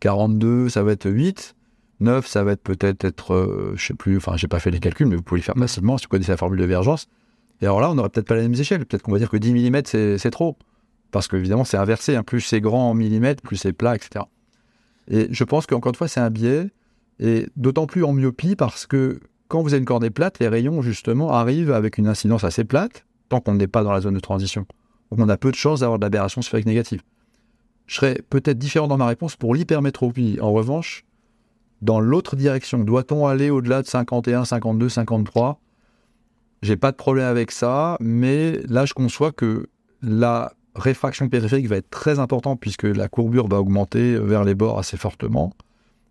42, 0.00 0.68
ça 0.68 0.82
va 0.82 0.92
être 0.92 1.08
8, 1.10 1.54
9, 2.00 2.26
ça 2.26 2.42
va 2.42 2.52
être 2.52 2.62
peut-être 2.62 3.04
être, 3.04 3.34
euh, 3.34 3.74
je 3.76 3.86
sais 3.86 3.94
plus, 3.94 4.16
enfin, 4.16 4.36
j'ai 4.36 4.48
pas 4.48 4.60
fait 4.60 4.70
les 4.70 4.80
calculs, 4.80 5.06
mais 5.06 5.16
vous 5.16 5.22
pouvez 5.22 5.40
les 5.40 5.44
faire 5.44 5.56
facilement 5.56 5.98
si 5.98 6.06
vous 6.06 6.08
connaissez 6.08 6.32
la 6.32 6.36
formule 6.36 6.58
de 6.58 6.64
Vergence. 6.64 7.08
Et 7.60 7.66
alors 7.66 7.80
là, 7.80 7.90
on 7.90 7.94
n'aurait 7.94 8.08
peut-être 8.08 8.26
pas 8.26 8.34
les 8.34 8.42
mêmes 8.42 8.54
échelles. 8.54 8.84
Peut-être 8.84 9.02
qu'on 9.02 9.12
va 9.12 9.18
dire 9.18 9.30
que 9.30 9.36
10 9.36 9.70
mm, 9.70 10.18
c'est 10.18 10.30
trop. 10.30 10.56
Parce 11.12 11.28
que, 11.28 11.36
évidemment, 11.36 11.64
c'est 11.64 11.76
inversé. 11.76 12.16
Hein. 12.16 12.24
Plus 12.24 12.40
c'est 12.40 12.60
grand 12.60 12.90
en 12.90 12.94
millimètres, 12.94 13.42
plus 13.42 13.56
c'est 13.56 13.72
plat, 13.72 13.94
etc. 13.94 14.24
Et 15.08 15.28
je 15.30 15.44
pense 15.44 15.66
qu'encore 15.66 15.90
une 15.90 15.96
fois, 15.96 16.08
c'est 16.08 16.20
un 16.20 16.30
biais. 16.30 16.70
Et 17.20 17.46
d'autant 17.56 17.86
plus 17.86 18.04
en 18.04 18.12
myopie 18.12 18.56
parce 18.56 18.86
que 18.86 19.20
quand 19.48 19.62
vous 19.62 19.72
avez 19.72 19.78
une 19.78 19.84
cornée 19.84 20.10
plate, 20.10 20.38
les 20.40 20.48
rayons, 20.48 20.82
justement, 20.82 21.30
arrivent 21.30 21.72
avec 21.72 21.98
une 21.98 22.08
incidence 22.08 22.44
assez 22.44 22.64
plate, 22.64 23.06
tant 23.28 23.40
qu'on 23.40 23.54
n'est 23.54 23.68
pas 23.68 23.84
dans 23.84 23.92
la 23.92 24.00
zone 24.00 24.14
de 24.14 24.20
transition. 24.20 24.66
Donc 25.10 25.20
on 25.20 25.28
a 25.28 25.36
peu 25.36 25.50
de 25.50 25.56
chances 25.56 25.80
d'avoir 25.80 25.98
de 25.98 26.04
l'aberration 26.04 26.42
sphérique 26.42 26.66
négative. 26.66 27.02
Je 27.86 27.96
serais 27.96 28.20
peut-être 28.30 28.58
différent 28.58 28.88
dans 28.88 28.96
ma 28.96 29.06
réponse 29.06 29.36
pour 29.36 29.54
l'hypermétropie. 29.54 30.38
En 30.40 30.52
revanche, 30.52 31.04
dans 31.82 32.00
l'autre 32.00 32.34
direction, 32.34 32.78
doit-on 32.78 33.26
aller 33.26 33.50
au-delà 33.50 33.82
de 33.82 33.86
51, 33.86 34.44
52, 34.46 34.88
53 34.88 35.60
j'ai 36.64 36.76
pas 36.76 36.92
de 36.92 36.96
problème 36.96 37.26
avec 37.26 37.50
ça, 37.50 37.98
mais 38.00 38.58
là, 38.68 38.86
je 38.86 38.94
conçois 38.94 39.32
que 39.32 39.68
la 40.00 40.54
réfraction 40.74 41.28
périphérique 41.28 41.68
va 41.68 41.76
être 41.76 41.90
très 41.90 42.18
importante 42.18 42.60
puisque 42.60 42.84
la 42.84 43.08
courbure 43.08 43.48
va 43.48 43.60
augmenter 43.60 44.18
vers 44.18 44.44
les 44.44 44.54
bords 44.54 44.78
assez 44.78 44.96
fortement 44.96 45.52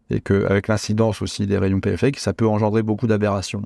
et 0.09 0.21
qu'avec 0.21 0.67
l'incidence 0.67 1.21
aussi 1.21 1.47
des 1.47 1.57
rayons 1.57 1.79
périphériques, 1.79 2.19
ça 2.19 2.33
peut 2.33 2.47
engendrer 2.47 2.83
beaucoup 2.83 3.07
d'aberrations. 3.07 3.63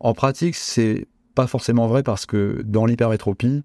En 0.00 0.12
pratique, 0.12 0.54
c'est 0.54 1.06
pas 1.34 1.46
forcément 1.46 1.86
vrai 1.86 2.02
parce 2.02 2.26
que 2.26 2.62
dans 2.64 2.86
l'hypermétropie, 2.86 3.62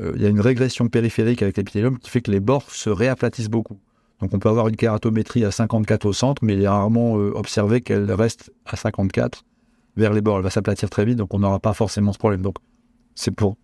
euh, 0.00 0.12
il 0.16 0.22
y 0.22 0.26
a 0.26 0.28
une 0.28 0.40
régression 0.40 0.88
périphérique 0.88 1.42
avec 1.42 1.56
l'épithélium 1.56 1.98
qui 1.98 2.10
fait 2.10 2.20
que 2.20 2.30
les 2.30 2.40
bords 2.40 2.70
se 2.70 2.90
réaplatissent 2.90 3.50
beaucoup. 3.50 3.78
Donc 4.20 4.32
on 4.32 4.38
peut 4.38 4.48
avoir 4.48 4.68
une 4.68 4.76
kératométrie 4.76 5.44
à 5.44 5.50
54 5.50 6.06
au 6.06 6.12
centre, 6.12 6.44
mais 6.44 6.54
il 6.54 6.62
est 6.62 6.68
rarement 6.68 7.18
euh, 7.18 7.32
observé 7.34 7.80
qu'elle 7.80 8.10
reste 8.12 8.52
à 8.64 8.76
54 8.76 9.44
vers 9.96 10.12
les 10.12 10.20
bords. 10.20 10.38
Elle 10.38 10.44
va 10.44 10.50
s'aplatir 10.50 10.90
très 10.90 11.04
vite, 11.04 11.16
donc 11.16 11.34
on 11.34 11.40
n'aura 11.40 11.58
pas 11.58 11.74
forcément 11.74 12.12
ce 12.12 12.18
problème. 12.18 12.42
Donc 12.42 12.56
c'est 13.14 13.30
pour 13.30 13.56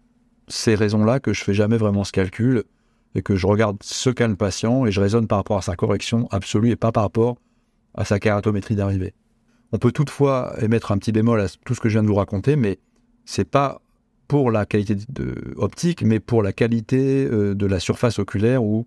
ces 0.51 0.75
raisons-là 0.75 1.21
que 1.21 1.33
je 1.33 1.43
fais 1.43 1.55
jamais 1.55 1.77
vraiment 1.77 2.05
ce 2.05 2.13
calcul 2.13 2.65
et 3.15 3.23
que 3.23 3.37
je 3.37 3.47
regarde 3.47 3.79
ce 3.83 4.11
qu'a 4.11 4.29
le 4.29 4.37
patient 4.37 4.87
et 4.87 4.93
je 4.93 5.01
raisonne 5.01 5.27
par 5.27 5.39
rapport 5.39 5.59
à 5.59 5.63
sa 5.63 5.77
correction 5.77 6.29
absolue 6.31 6.71
et 6.71 6.77
pas 6.77 6.93
par 6.93 7.05
rapport 7.05 7.39
à 7.95 8.05
sa 8.05 8.19
kératométrie 8.19 8.77
d'arrivée. 8.77 9.15
On 9.73 9.79
peut 9.79 9.93
toutefois 9.93 10.55
émettre 10.61 10.93
un 10.93 10.99
petit 10.99 11.13
bémol 11.13 11.41
à 11.41 11.47
tout 11.65 11.75
ce 11.75 11.81
que 11.81 11.89
je 11.89 11.95
viens 11.95 12.03
de 12.03 12.09
vous 12.09 12.15
raconter, 12.15 12.57
mais 12.57 12.79
c'est 13.25 13.49
pas 13.49 13.81
pour 14.29 14.51
la 14.51 14.67
qualité 14.67 14.97
optique, 15.57 16.03
mais 16.03 16.21
pour 16.21 16.43
la 16.43 16.53
qualité 16.53 17.27
euh, 17.27 17.55
de 17.55 17.67
la 17.67 17.81
surface 17.81 18.19
oculaire 18.19 18.63
où 18.63 18.87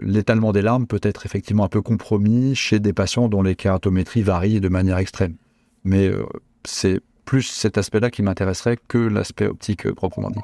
l'étalement 0.00 0.52
des 0.52 0.62
larmes 0.62 0.86
peut 0.86 1.00
être 1.02 1.26
effectivement 1.26 1.64
un 1.64 1.68
peu 1.68 1.82
compromis 1.82 2.54
chez 2.54 2.78
des 2.78 2.92
patients 2.92 3.28
dont 3.28 3.42
les 3.42 3.56
kératométries 3.56 4.22
varient 4.22 4.60
de 4.60 4.68
manière 4.68 4.98
extrême. 4.98 5.36
Mais 5.84 6.06
euh, 6.06 6.24
c'est 6.64 7.00
plus 7.24 7.42
cet 7.42 7.78
aspect-là 7.78 8.10
qui 8.10 8.22
m'intéresserait 8.22 8.78
que 8.88 8.98
l'aspect 8.98 9.46
optique 9.46 9.86
euh, 9.86 9.94
proprement 9.94 10.30
dit. 10.30 10.40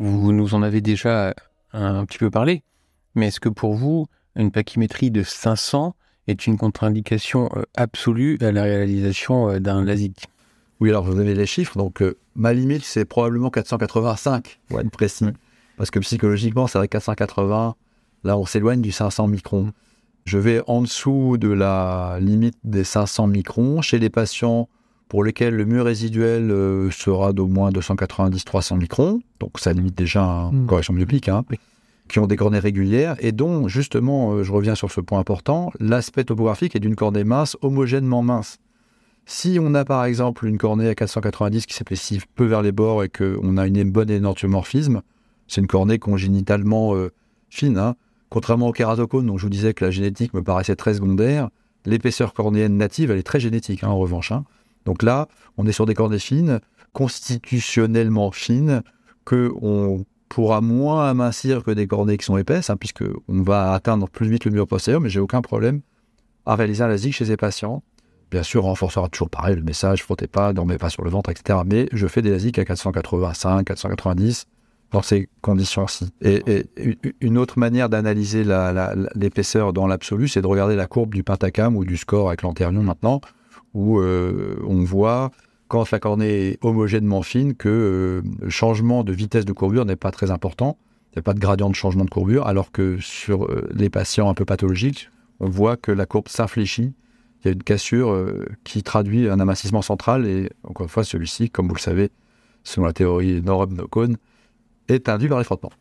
Vous 0.00 0.32
nous 0.32 0.54
en 0.54 0.62
avez 0.62 0.80
déjà 0.80 1.34
un 1.72 2.04
petit 2.04 2.18
peu 2.18 2.30
parlé, 2.30 2.62
mais 3.14 3.28
est-ce 3.28 3.40
que 3.40 3.48
pour 3.48 3.74
vous, 3.74 4.06
une 4.36 4.50
pachymétrie 4.50 5.10
de 5.10 5.22
500 5.22 5.94
est 6.26 6.46
une 6.46 6.56
contre-indication 6.56 7.50
euh, 7.56 7.62
absolue 7.76 8.38
à 8.40 8.50
la 8.50 8.62
réalisation 8.62 9.50
euh, 9.50 9.60
d'un 9.60 9.84
LASIK? 9.84 10.26
Oui, 10.80 10.90
alors 10.90 11.04
vous 11.04 11.20
avez 11.20 11.34
les 11.34 11.46
chiffres, 11.46 11.78
donc 11.78 12.02
ma 12.34 12.52
limite 12.52 12.84
c'est 12.84 13.04
probablement 13.04 13.50
485, 13.50 14.60
pour 14.68 14.80
être 14.80 14.90
précis. 14.90 15.26
Parce 15.76 15.90
que 15.90 15.98
psychologiquement, 16.00 16.66
c'est 16.66 16.78
vrai 16.78 16.88
480, 16.88 17.76
là 18.24 18.38
on 18.38 18.44
s'éloigne 18.44 18.80
du 18.80 18.92
500 18.92 19.28
microns. 19.28 19.72
Je 20.24 20.38
vais 20.38 20.62
en 20.66 20.82
dessous 20.82 21.36
de 21.36 21.48
la 21.48 22.18
limite 22.20 22.56
des 22.64 22.84
500 22.84 23.26
microns. 23.26 23.82
Chez 23.82 23.98
les 23.98 24.10
patients 24.10 24.68
pour 25.08 25.24
lesquels 25.24 25.54
le 25.54 25.64
mur 25.64 25.84
résiduel 25.84 26.50
euh, 26.50 26.90
sera 26.90 27.32
d'au 27.32 27.46
moins 27.46 27.70
290-300 27.70 28.78
microns, 28.78 29.20
donc 29.40 29.58
ça 29.58 29.72
limite 29.72 29.96
déjà 29.96 30.22
une 30.22 30.62
hmm. 30.62 30.66
correction 30.66 30.94
myopique, 30.94 31.28
hein, 31.28 31.44
qui 32.08 32.18
ont 32.18 32.26
des 32.26 32.36
cornées 32.36 32.58
régulières 32.58 33.16
et 33.18 33.32
dont, 33.32 33.68
justement, 33.68 34.32
euh, 34.32 34.42
je 34.42 34.52
reviens 34.52 34.74
sur 34.74 34.90
ce 34.90 35.00
point 35.00 35.18
important, 35.18 35.70
l'aspect 35.78 36.24
topographique 36.24 36.74
est 36.76 36.80
d'une 36.80 36.96
cornée 36.96 37.24
mince, 37.24 37.56
homogènement 37.62 38.22
mince. 38.22 38.58
Si 39.26 39.58
on 39.60 39.74
a 39.74 39.84
par 39.84 40.04
exemple 40.04 40.46
une 40.46 40.58
cornée 40.58 40.88
à 40.88 40.94
490 40.94 41.64
qui 41.66 41.74
s'épaissit 41.74 42.20
peu 42.34 42.44
vers 42.44 42.60
les 42.60 42.72
bords 42.72 43.04
et 43.04 43.08
qu'on 43.08 43.56
a 43.56 43.66
une 43.66 43.90
bonne 43.90 44.10
énorthomorphisme, 44.10 45.00
c'est 45.48 45.60
une 45.60 45.66
cornée 45.66 45.98
congénitalement 45.98 46.94
euh, 46.94 47.10
fine, 47.48 47.78
hein, 47.78 47.94
Contrairement 48.34 48.66
au 48.66 48.72
kératocone, 48.72 49.26
dont 49.26 49.38
je 49.38 49.44
vous 49.44 49.50
disais 49.50 49.74
que 49.74 49.84
la 49.84 49.92
génétique 49.92 50.34
me 50.34 50.42
paraissait 50.42 50.74
très 50.74 50.94
secondaire, 50.94 51.50
l'épaisseur 51.86 52.34
cornéenne 52.34 52.76
native, 52.76 53.12
elle 53.12 53.18
est 53.18 53.22
très 53.22 53.38
génétique, 53.38 53.84
hein, 53.84 53.88
en 53.90 53.96
revanche. 53.96 54.32
Hein. 54.32 54.44
Donc 54.84 55.02
là, 55.02 55.28
on 55.56 55.66
est 55.66 55.72
sur 55.72 55.86
des 55.86 55.94
cornées 55.94 56.18
fines, 56.18 56.60
constitutionnellement 56.92 58.30
fines, 58.30 58.82
que 59.24 59.52
on 59.60 60.04
pourra 60.28 60.60
moins 60.60 61.08
amincir 61.08 61.62
que 61.62 61.70
des 61.70 61.86
cornées 61.86 62.16
qui 62.16 62.24
sont 62.24 62.36
épaisses, 62.36 62.70
hein, 62.70 62.76
puisque 62.76 63.04
on 63.28 63.42
va 63.42 63.72
atteindre 63.72 64.08
plus 64.08 64.28
vite 64.28 64.44
le 64.44 64.50
mur 64.50 64.66
postérieur, 64.66 65.00
mais 65.00 65.08
j'ai 65.08 65.20
aucun 65.20 65.42
problème 65.42 65.80
à 66.46 66.56
réaliser 66.56 66.82
un 66.82 66.88
LASIK 66.88 67.14
chez 67.14 67.26
ces 67.26 67.36
patients. 67.36 67.82
Bien 68.30 68.42
sûr, 68.42 68.64
on 68.64 68.68
renforcera 68.68 69.08
toujours 69.08 69.30
pareil 69.30 69.54
le 69.54 69.62
message, 69.62 70.02
frottez 70.02 70.26
pas, 70.26 70.52
dormez 70.52 70.76
pas 70.76 70.90
sur 70.90 71.04
le 71.04 71.10
ventre, 71.10 71.30
etc. 71.30 71.60
Mais 71.64 71.88
je 71.92 72.06
fais 72.06 72.20
des 72.20 72.30
LASIK 72.30 72.58
à 72.58 72.64
485, 72.64 73.64
490, 73.64 74.46
dans 74.90 75.02
ces 75.02 75.28
conditions-ci. 75.40 76.10
Et, 76.20 76.66
une 77.20 77.38
autre 77.38 77.58
manière 77.58 77.88
d'analyser 77.88 78.44
l'épaisseur 79.14 79.72
dans 79.72 79.86
l'absolu, 79.86 80.28
c'est 80.28 80.42
de 80.42 80.46
regarder 80.46 80.76
la 80.76 80.86
courbe 80.86 81.14
du 81.14 81.22
pentacam 81.22 81.76
ou 81.76 81.84
du 81.84 81.96
score 81.96 82.28
avec 82.28 82.42
l'antérion 82.42 82.82
maintenant, 82.82 83.20
où 83.74 83.98
euh, 83.98 84.56
on 84.66 84.82
voit 84.84 85.30
quand 85.68 85.90
la 85.90 85.98
cornée 85.98 86.48
est 86.48 86.58
homogènement 86.64 87.22
fine 87.22 87.54
que 87.54 87.68
euh, 87.68 88.28
le 88.40 88.50
changement 88.50 89.04
de 89.04 89.12
vitesse 89.12 89.44
de 89.44 89.52
courbure 89.52 89.84
n'est 89.84 89.96
pas 89.96 90.10
très 90.10 90.30
important. 90.30 90.78
Il 91.10 91.18
n'y 91.18 91.20
a 91.20 91.22
pas 91.22 91.34
de 91.34 91.40
gradient 91.40 91.70
de 91.70 91.74
changement 91.74 92.04
de 92.04 92.10
courbure, 92.10 92.46
alors 92.46 92.72
que 92.72 92.98
sur 93.00 93.44
euh, 93.44 93.68
les 93.74 93.90
patients 93.90 94.28
un 94.28 94.34
peu 94.34 94.44
pathologiques, 94.44 95.10
on 95.40 95.48
voit 95.48 95.76
que 95.76 95.92
la 95.92 96.06
courbe 96.06 96.28
s'infléchit. 96.28 96.94
Il 97.42 97.48
y 97.48 97.50
a 97.50 97.52
une 97.52 97.62
cassure 97.62 98.18
qui 98.62 98.82
traduit 98.82 99.28
un 99.28 99.38
amincissement 99.38 99.82
central, 99.82 100.26
et 100.26 100.48
encore 100.62 100.84
une 100.84 100.90
fois, 100.90 101.04
celui-ci, 101.04 101.50
comme 101.50 101.68
vous 101.68 101.74
le 101.74 101.80
savez, 101.80 102.10
selon 102.62 102.86
la 102.86 102.94
théorie 102.94 103.42
Norum-Nocone, 103.42 104.16
est 104.88 105.10
induit 105.10 105.28
par 105.28 105.38
les 105.38 105.44
frottements. 105.44 105.72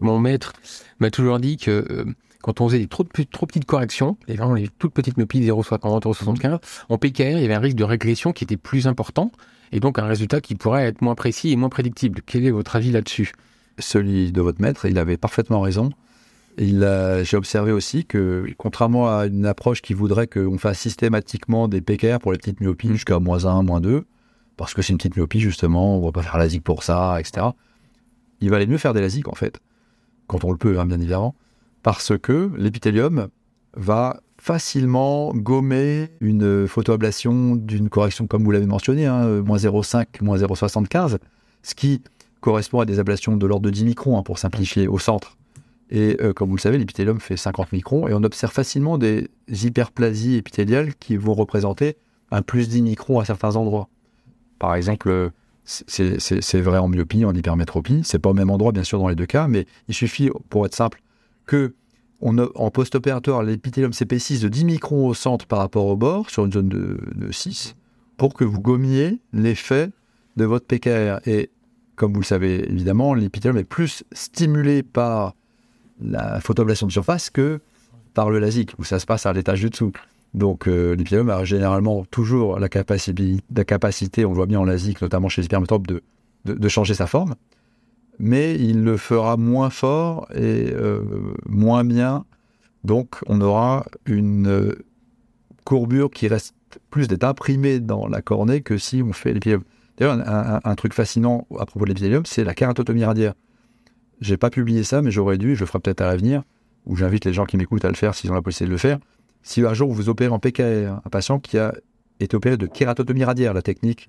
Mon 0.00 0.18
maître 0.18 0.52
m'a 1.00 1.10
toujours 1.10 1.38
dit 1.38 1.56
que 1.56 1.84
euh, 1.90 2.04
quand 2.42 2.60
on 2.60 2.68
faisait 2.68 2.78
des 2.78 2.86
trop, 2.86 3.04
trop 3.04 3.46
petites 3.46 3.64
corrections, 3.64 4.16
les, 4.28 4.36
vraiment 4.36 4.54
les 4.54 4.68
toutes 4.78 4.92
petites 4.92 5.16
myopies 5.16 5.40
0,50, 5.40 6.02
0,75, 6.02 6.58
en 6.88 6.98
PKR, 6.98 7.20
il 7.20 7.40
y 7.40 7.44
avait 7.44 7.54
un 7.54 7.60
risque 7.60 7.76
de 7.76 7.84
régression 7.84 8.32
qui 8.32 8.44
était 8.44 8.56
plus 8.56 8.86
important 8.86 9.32
et 9.72 9.80
donc 9.80 9.98
un 9.98 10.06
résultat 10.06 10.40
qui 10.40 10.54
pourrait 10.54 10.86
être 10.86 11.02
moins 11.02 11.14
précis 11.14 11.50
et 11.50 11.56
moins 11.56 11.68
prédictible. 11.68 12.20
Quel 12.24 12.46
est 12.46 12.50
votre 12.50 12.76
avis 12.76 12.92
là-dessus? 12.92 13.32
Celui 13.78 14.32
de 14.32 14.40
votre 14.40 14.60
maître, 14.60 14.86
il 14.86 14.98
avait 14.98 15.16
parfaitement 15.16 15.60
raison. 15.60 15.90
J'ai 16.58 17.36
observé 17.36 17.70
aussi 17.70 18.04
que, 18.04 18.46
contrairement 18.56 19.16
à 19.16 19.26
une 19.26 19.46
approche 19.46 19.80
qui 19.80 19.94
voudrait 19.94 20.26
qu'on 20.26 20.58
fasse 20.58 20.80
systématiquement 20.80 21.68
des 21.68 21.80
PKR 21.80 22.18
pour 22.18 22.32
les 22.32 22.38
petites 22.38 22.60
myopies 22.60 22.88
mmh. 22.88 22.94
jusqu'à 22.94 23.18
moins 23.20 23.44
1, 23.44 23.62
moins 23.62 23.80
2, 23.80 24.04
parce 24.56 24.74
que 24.74 24.82
c'est 24.82 24.92
une 24.92 24.98
petite 24.98 25.16
myopie, 25.16 25.38
justement, 25.38 25.96
on 25.96 26.04
va 26.04 26.10
pas 26.10 26.22
faire 26.22 26.36
LASIK 26.36 26.64
pour 26.64 26.82
ça, 26.82 27.20
etc. 27.20 27.46
Il 28.40 28.50
valait 28.50 28.66
mieux 28.66 28.78
faire 28.78 28.92
des 28.92 29.00
LASIK, 29.00 29.28
en 29.28 29.34
fait, 29.34 29.60
quand 30.26 30.44
on 30.44 30.50
le 30.50 30.58
peut, 30.58 30.80
hein, 30.80 30.86
bien 30.86 30.98
évidemment, 31.00 31.36
parce 31.88 32.18
que 32.18 32.50
l'épithélium 32.58 33.28
va 33.74 34.20
facilement 34.36 35.32
gommer 35.32 36.10
une 36.20 36.68
photoablation 36.68 37.56
d'une 37.56 37.88
correction 37.88 38.26
comme 38.26 38.44
vous 38.44 38.50
l'avez 38.50 38.66
mentionné, 38.66 39.06
hein, 39.06 39.40
moins 39.40 39.56
0,5, 39.56 40.04
moins 40.20 40.36
0,75, 40.36 41.16
ce 41.62 41.74
qui 41.74 42.02
correspond 42.42 42.80
à 42.80 42.84
des 42.84 42.98
ablations 42.98 43.38
de 43.38 43.46
l'ordre 43.46 43.64
de 43.64 43.70
10 43.70 43.86
microns, 43.86 44.18
hein, 44.18 44.22
pour 44.22 44.38
simplifier, 44.38 44.86
au 44.86 44.98
centre. 44.98 45.38
Et 45.88 46.18
euh, 46.20 46.34
comme 46.34 46.50
vous 46.50 46.56
le 46.56 46.60
savez, 46.60 46.76
l'épithélium 46.76 47.20
fait 47.20 47.38
50 47.38 47.72
microns 47.72 48.06
et 48.06 48.12
on 48.12 48.22
observe 48.22 48.52
facilement 48.52 48.98
des 48.98 49.30
hyperplasies 49.48 50.36
épithéliales 50.36 50.94
qui 50.94 51.16
vont 51.16 51.32
représenter 51.32 51.96
un 52.30 52.42
plus 52.42 52.68
10 52.68 52.82
microns 52.82 53.18
à 53.18 53.24
certains 53.24 53.56
endroits. 53.56 53.88
Par 54.58 54.74
exemple, 54.74 55.30
c'est 55.64 56.60
vrai 56.60 56.76
en 56.76 56.88
myopie, 56.88 57.24
en 57.24 57.34
hypermétropie. 57.34 58.02
C'est 58.04 58.18
pas 58.18 58.28
au 58.28 58.34
même 58.34 58.50
endroit, 58.50 58.72
bien 58.72 58.84
sûr, 58.84 58.98
dans 58.98 59.08
les 59.08 59.16
deux 59.16 59.24
cas, 59.24 59.48
mais 59.48 59.64
il 59.88 59.94
suffit, 59.94 60.28
pour 60.50 60.66
être 60.66 60.74
simple, 60.74 61.00
que 61.48 61.74
en 62.20 62.70
post-opératoire, 62.70 63.42
l'épithélium 63.42 63.92
s'épaississe 63.92 64.40
de 64.40 64.48
10 64.48 64.64
microns 64.64 65.06
au 65.06 65.14
centre 65.14 65.46
par 65.46 65.60
rapport 65.60 65.86
au 65.86 65.96
bord, 65.96 66.30
sur 66.30 66.44
une 66.44 66.52
zone 66.52 66.68
de, 66.68 66.98
6, 67.30 67.76
pour 68.16 68.34
que 68.34 68.44
vous 68.44 68.60
gommiez 68.60 69.20
l'effet 69.32 69.90
de 70.36 70.44
votre 70.44 70.66
PKR. 70.66 71.20
Et 71.28 71.50
comme 71.94 72.12
vous 72.12 72.20
le 72.20 72.26
savez 72.26 72.68
évidemment, 72.68 73.14
l'épithélium 73.14 73.56
est 73.56 73.64
plus 73.64 74.02
stimulé 74.12 74.82
par 74.82 75.34
la 76.00 76.40
photoablation 76.40 76.86
de 76.86 76.92
surface 76.92 77.30
que 77.30 77.60
par 78.14 78.30
le 78.30 78.40
LASIK, 78.40 78.72
où 78.78 78.84
ça 78.84 78.98
se 78.98 79.06
passe 79.06 79.26
à 79.26 79.32
l'étage 79.32 79.60
du 79.60 79.70
dessous. 79.70 79.92
Donc 80.34 80.66
euh, 80.66 80.96
l'épithélium 80.96 81.30
a 81.30 81.44
généralement 81.44 82.04
toujours 82.04 82.58
la 82.58 82.68
capacité, 82.68 84.24
on 84.24 84.32
voit 84.32 84.46
bien 84.46 84.58
en 84.58 84.64
LASIK, 84.64 85.02
notamment 85.02 85.28
chez 85.28 85.42
les 85.42 85.46
hypermétropes, 85.46 85.86
de, 85.86 86.02
de 86.44 86.68
changer 86.68 86.94
sa 86.94 87.06
forme 87.06 87.36
mais 88.18 88.56
il 88.56 88.82
le 88.82 88.96
fera 88.96 89.36
moins 89.36 89.70
fort 89.70 90.28
et 90.34 90.70
euh, 90.72 91.02
moins 91.46 91.84
bien. 91.84 92.24
Donc 92.84 93.16
on 93.26 93.40
aura 93.40 93.86
une 94.06 94.48
euh, 94.48 94.74
courbure 95.64 96.10
qui 96.10 96.28
reste 96.28 96.54
plus 96.90 97.08
d'être 97.08 97.24
imprimée 97.24 97.80
dans 97.80 98.06
la 98.06 98.22
cornée 98.22 98.60
que 98.60 98.78
si 98.78 99.02
on 99.02 99.12
fait. 99.12 99.34
D'ailleurs, 99.96 100.18
un, 100.64 100.74
truc 100.74 100.94
fascinant 100.94 101.46
à 101.58 101.66
propos 101.66 101.84
de 101.84 101.90
l'épithélium, 101.90 102.24
c'est 102.24 102.44
la 102.44 102.54
kératotomie 102.54 103.04
radiaire. 103.04 103.34
J'ai 104.20 104.36
pas 104.36 104.50
publié 104.50 104.82
ça, 104.82 105.02
mais 105.02 105.10
j'aurais 105.10 105.38
dû, 105.38 105.54
je 105.54 105.60
le 105.60 105.66
ferai 105.66 105.80
peut-être 105.80 106.00
à 106.00 106.06
l'avenir, 106.06 106.42
ou 106.86 106.96
j'invite 106.96 107.24
les 107.24 107.32
gens 107.32 107.46
qui 107.46 107.56
m'écoutent 107.56 107.84
à 107.84 107.88
le 107.88 107.94
faire 107.94 108.14
s'ils 108.14 108.30
ont 108.30 108.34
la 108.34 108.42
possibilité 108.42 108.66
de 108.66 108.72
le 108.72 108.78
faire. 108.78 108.98
Si 109.42 109.62
un 109.62 109.74
jour 109.74 109.92
vous 109.92 110.08
opérez 110.08 110.32
en 110.32 110.38
PKR, 110.38 111.00
un 111.04 111.10
patient 111.10 111.38
qui 111.38 111.58
a 111.58 111.74
été 112.20 112.36
opéré 112.36 112.56
de 112.56 112.66
kératotomie 112.66 113.24
radiaire, 113.24 113.54
la 113.54 113.62
technique 113.62 114.08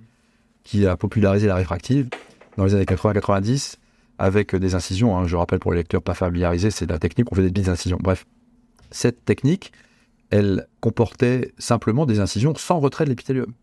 qui 0.63 0.85
a 0.85 0.97
popularisé 0.97 1.47
la 1.47 1.55
réfractive 1.55 2.09
dans 2.57 2.65
les 2.65 2.75
années 2.75 2.85
80-90, 2.85 3.75
avec 4.19 4.55
des 4.55 4.75
incisions. 4.75 5.17
Hein. 5.17 5.25
Je 5.25 5.35
rappelle 5.35 5.59
pour 5.59 5.71
les 5.71 5.79
lecteurs 5.79 6.03
pas 6.03 6.13
familiarisés, 6.13 6.69
c'est 6.69 6.87
la 6.87 6.99
technique, 6.99 7.31
on 7.31 7.35
fait 7.35 7.41
des 7.41 7.49
petites 7.49 7.69
incisions. 7.69 7.97
Bref, 8.01 8.25
cette 8.91 9.25
technique, 9.25 9.71
elle 10.29 10.67
comportait 10.81 11.53
simplement 11.57 12.05
des 12.05 12.19
incisions 12.19 12.53
sans 12.55 12.79
retrait 12.79 13.05
de 13.05 13.09
l'épithélium. 13.09 13.53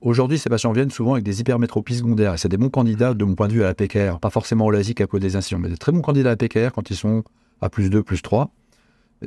Aujourd'hui, 0.00 0.38
ces 0.38 0.50
patients 0.50 0.72
viennent 0.72 0.90
souvent 0.90 1.12
avec 1.12 1.24
des 1.24 1.40
hypermétropies 1.40 1.94
secondaires. 1.94 2.34
Et 2.34 2.38
c'est 2.38 2.48
des 2.48 2.56
bons 2.56 2.70
candidats, 2.70 3.14
de 3.14 3.24
mon 3.24 3.36
point 3.36 3.46
de 3.46 3.52
vue, 3.52 3.62
à 3.62 3.66
la 3.66 3.74
PKR. 3.74 4.18
Pas 4.18 4.30
forcément 4.30 4.66
au 4.66 4.70
LASIK 4.72 5.00
à 5.00 5.06
cause 5.06 5.20
des 5.20 5.36
incisions, 5.36 5.60
mais 5.60 5.68
des 5.68 5.76
très 5.76 5.92
bons 5.92 6.00
candidats 6.00 6.30
à 6.30 6.32
la 6.32 6.36
PKR 6.36 6.72
quand 6.74 6.90
ils 6.90 6.96
sont 6.96 7.22
à 7.60 7.70
plus 7.70 7.88
2, 7.88 8.02
plus 8.02 8.20
3. 8.20 8.50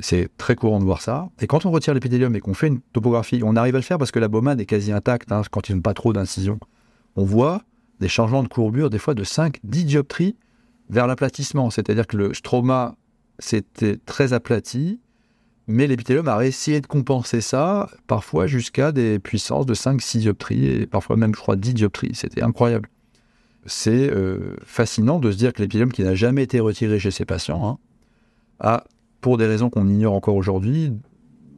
C'est 0.02 0.28
très 0.36 0.54
courant 0.54 0.78
de 0.78 0.84
voir 0.84 1.00
ça. 1.00 1.30
Et 1.40 1.46
quand 1.46 1.64
on 1.64 1.70
retire 1.70 1.94
l'épithélium 1.94 2.36
et 2.36 2.40
qu'on 2.40 2.52
fait 2.52 2.66
une 2.66 2.80
topographie, 2.92 3.40
on 3.42 3.56
arrive 3.56 3.74
à 3.76 3.78
le 3.78 3.84
faire 3.84 3.96
parce 3.96 4.10
que 4.10 4.18
la 4.18 4.28
bomade 4.28 4.60
est 4.60 4.66
quasi 4.66 4.92
intacte 4.92 5.32
hein, 5.32 5.40
quand 5.50 5.70
ils 5.70 5.76
n'ont 5.76 5.80
pas 5.80 5.94
trop 5.94 6.12
d'incisions. 6.12 6.58
On 7.14 7.24
voit 7.24 7.62
des 8.00 8.08
changements 8.08 8.42
de 8.42 8.48
courbure, 8.48 8.90
des 8.90 8.98
fois 8.98 9.14
de 9.14 9.24
5, 9.24 9.60
10 9.64 9.84
dioptries 9.86 10.36
vers 10.90 11.06
l'aplatissement. 11.06 11.70
C'est-à-dire 11.70 12.06
que 12.06 12.16
le 12.16 12.34
stroma 12.34 12.96
s'était 13.38 13.96
très 14.06 14.32
aplati, 14.32 15.00
mais 15.66 15.86
l'épithélium 15.86 16.28
a 16.28 16.44
essayé 16.44 16.80
de 16.80 16.86
compenser 16.86 17.40
ça, 17.40 17.90
parfois 18.06 18.46
jusqu'à 18.46 18.92
des 18.92 19.18
puissances 19.18 19.66
de 19.66 19.74
5-6 19.74 20.18
dioptries, 20.18 20.66
et 20.66 20.86
parfois 20.86 21.16
même, 21.16 21.34
je 21.34 21.40
crois, 21.40 21.56
10 21.56 21.74
dioptries. 21.74 22.14
C'était 22.14 22.42
incroyable. 22.42 22.88
C'est 23.66 24.10
euh, 24.10 24.54
fascinant 24.64 25.18
de 25.18 25.32
se 25.32 25.36
dire 25.36 25.52
que 25.52 25.60
l'épithélium, 25.60 25.90
qui 25.90 26.04
n'a 26.04 26.14
jamais 26.14 26.44
été 26.44 26.60
retiré 26.60 27.00
chez 27.00 27.10
ces 27.10 27.24
patients, 27.24 27.68
hein, 27.68 27.78
a, 28.60 28.84
pour 29.20 29.38
des 29.38 29.46
raisons 29.46 29.70
qu'on 29.70 29.88
ignore 29.88 30.14
encore 30.14 30.36
aujourd'hui, 30.36 30.92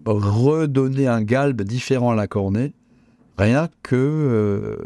redonné 0.07 1.07
un 1.07 1.23
galbe 1.23 1.61
différent 1.63 2.11
à 2.11 2.15
la 2.15 2.27
cornée, 2.27 2.73
rien 3.37 3.69
que 3.83 3.95
euh, 3.95 4.77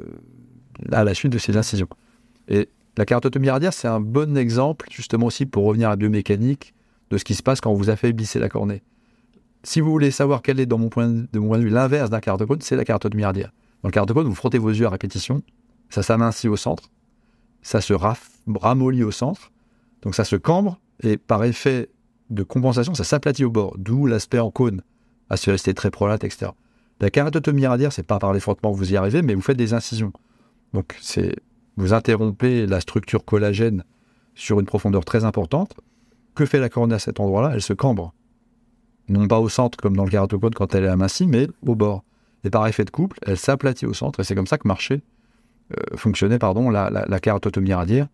à 0.91 1.05
la 1.05 1.15
suite 1.15 1.33
de 1.33 1.39
ces 1.39 1.57
incisions. 1.57 1.89
Et 2.49 2.69
la 2.97 3.05
cartotomie 3.07 3.51
radiaire, 3.51 3.73
c'est 3.73 3.89
un 3.89 4.01
bon 4.01 4.37
exemple, 4.37 4.87
justement 4.91 5.27
aussi 5.27 5.47
pour 5.47 5.65
revenir 5.65 5.89
à 5.89 5.93
la 5.93 5.97
biomécanique, 5.97 6.75
de 7.11 7.19
ce 7.19 7.25
qui 7.25 7.35
se 7.35 7.43
passe 7.43 7.61
quand 7.61 7.73
vous 7.73 7.91
affaiblissez 7.91 8.39
la 8.39 8.49
cornée. 8.49 8.83
Si 9.65 9.81
vous 9.81 9.91
voulez 9.91 10.11
savoir 10.11 10.43
quel 10.43 10.61
est, 10.61 10.67
dans 10.67 10.79
mon 10.79 10.89
point 10.89 11.09
de, 11.09 11.59
vue, 11.59 11.69
l'inverse 11.69 12.11
d'un 12.11 12.21
kératocone, 12.21 12.61
c'est 12.61 12.77
la 12.77 12.85
cartotomie 12.85 13.25
radiaire. 13.25 13.53
Dans 13.83 13.89
le 13.89 13.93
kératocone, 13.93 14.27
vous 14.27 14.35
frottez 14.35 14.59
vos 14.59 14.71
yeux 14.71 14.87
à 14.87 14.91
répétition, 14.91 15.43
ça 15.89 16.03
s'amincit 16.03 16.49
au 16.49 16.57
centre, 16.57 16.91
ça 17.63 17.81
se 17.81 17.95
ramollit 17.95 19.05
au 19.05 19.11
centre, 19.11 19.53
donc 20.03 20.15
ça 20.15 20.25
se 20.25 20.37
cambre, 20.37 20.81
et 21.03 21.17
par 21.17 21.45
effet 21.45 21.89
de 22.31 22.43
compensation, 22.43 22.95
ça 22.95 23.05
s'aplatit 23.05 23.45
au 23.45 23.51
bord, 23.51 23.77
d'où 23.79 24.07
l'aspect 24.07 24.39
en 24.39 24.51
cône, 24.51 24.83
à 25.31 25.37
se 25.37 25.51
rester 25.51 25.75
très 25.75 25.91
prolate, 25.91 26.25
etc. 26.25 26.51
La 27.01 27.11
keratotomie 27.11 27.67
radiaire, 27.67 27.93
c'est 27.93 28.07
pas 28.07 28.19
par 28.19 28.33
les 28.33 28.41
frottements 28.41 28.73
que 28.73 28.79
vous 28.79 28.93
y 28.93 28.97
arrivez, 28.97 29.23
mais 29.23 29.35
vous 29.35 29.43
faites 29.43 29.57
des 29.57 29.75
incisions. 29.75 30.13
Donc 30.73 30.97
c'est 31.01 31.37
vous 31.77 31.93
interrompez 31.93 32.67
la 32.67 32.81
structure 32.81 33.25
collagène 33.25 33.85
sur 34.35 34.61
une 34.61 34.67
profondeur 34.67 35.05
très 35.05 35.25
importante. 35.25 35.75
Que 36.35 36.47
fait 36.47 36.61
la 36.61 36.69
cornée 36.69 36.95
à 36.95 36.99
cet 36.99 37.21
endroit-là? 37.21 37.53
Elle 37.55 37.63
se 37.63 37.73
cambre. 37.73 38.15
Non 39.09 39.27
pas 39.29 39.41
au 39.41 39.49
centre 39.49 39.77
comme 39.79 39.97
dans 39.97 40.05
le 40.05 40.11
kératocone 40.11 40.55
quand 40.55 40.75
elle 40.75 40.85
est 40.85 40.89
amincie, 40.89 41.27
mais 41.27 41.49
au 41.67 41.75
bord. 41.75 42.05
Et 42.45 42.51
par 42.51 42.67
effet 42.67 42.85
de 42.85 42.91
couple, 42.91 43.19
elle 43.27 43.37
s'aplatit 43.37 43.87
au 43.87 43.93
centre 43.93 44.21
et 44.21 44.25
c'est 44.25 44.35
comme 44.35 44.47
ça 44.47 44.59
que 44.59 44.67
marchait, 44.67 45.03
euh, 45.73 45.97
fonctionnait 45.97 46.39
pardon, 46.39 46.71
la, 46.71 46.91
la, 46.91 47.77
radiaire. 47.77 48.09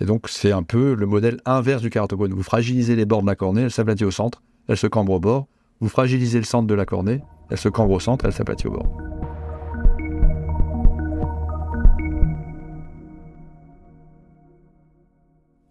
Et 0.00 0.04
donc 0.04 0.28
c'est 0.28 0.52
un 0.52 0.62
peu 0.62 0.94
le 0.94 1.06
modèle 1.06 1.40
inverse 1.44 1.82
du 1.82 1.90
kératocone. 1.90 2.32
Vous 2.32 2.42
fragilisez 2.42 2.96
les 2.96 3.04
bords 3.04 3.22
de 3.22 3.26
la 3.26 3.36
cornée, 3.36 3.62
elle 3.62 3.70
s'aplatit 3.70 4.04
au 4.04 4.10
centre, 4.10 4.42
elle 4.68 4.76
se 4.76 4.86
cambre 4.86 5.12
au 5.12 5.20
bord. 5.20 5.46
Vous 5.80 5.88
fragilisez 5.88 6.38
le 6.38 6.44
centre 6.44 6.66
de 6.66 6.74
la 6.74 6.84
cornée, 6.84 7.22
elle 7.50 7.58
se 7.58 7.68
cambre 7.68 7.92
au 7.92 8.00
centre, 8.00 8.24
elle 8.24 8.32
s'aplatit 8.32 8.66
au 8.66 8.72
bord. 8.72 9.19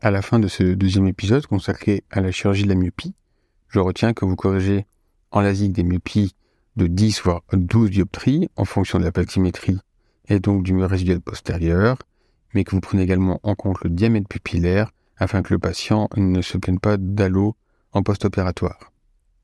À 0.02 0.12
la 0.12 0.22
fin 0.22 0.40
de 0.40 0.48
ce 0.48 0.64
deuxième 0.64 1.08
épisode 1.08 1.46
consacré 1.46 2.06
à 2.10 2.22
la 2.22 2.32
chirurgie 2.32 2.64
de 2.64 2.70
la 2.70 2.76
myopie, 2.76 3.14
je 3.68 3.80
retiens 3.80 4.14
que 4.14 4.24
vous 4.24 4.38
corrigez 4.38 4.86
en 5.32 5.42
LASIK 5.42 5.74
des 5.74 5.84
myopies 5.84 6.36
de 6.78 6.88
10 6.88 7.22
voire 7.24 7.42
12 7.52 7.90
dioptries 7.90 8.48
en 8.56 8.64
fonction 8.64 8.98
de 8.98 9.04
la 9.04 9.12
plaximétrie 9.12 9.78
et 10.30 10.40
donc 10.40 10.64
du 10.64 10.72
mur 10.72 10.90
résiduel 10.90 11.20
postérieur, 11.20 11.98
mais 12.54 12.64
que 12.64 12.72
vous 12.72 12.80
prenez 12.80 13.04
également 13.04 13.42
en 13.44 13.56
compte 13.56 13.84
le 13.84 13.90
diamètre 13.90 14.30
pupillaire 14.30 14.90
afin 15.18 15.42
que 15.42 15.54
le 15.54 15.60
patient 15.60 16.08
ne 16.16 16.42
se 16.42 16.58
plaigne 16.58 16.80
pas 16.80 16.96
d'allô 16.96 17.58
en 17.92 18.02
post-opératoire. 18.02 18.94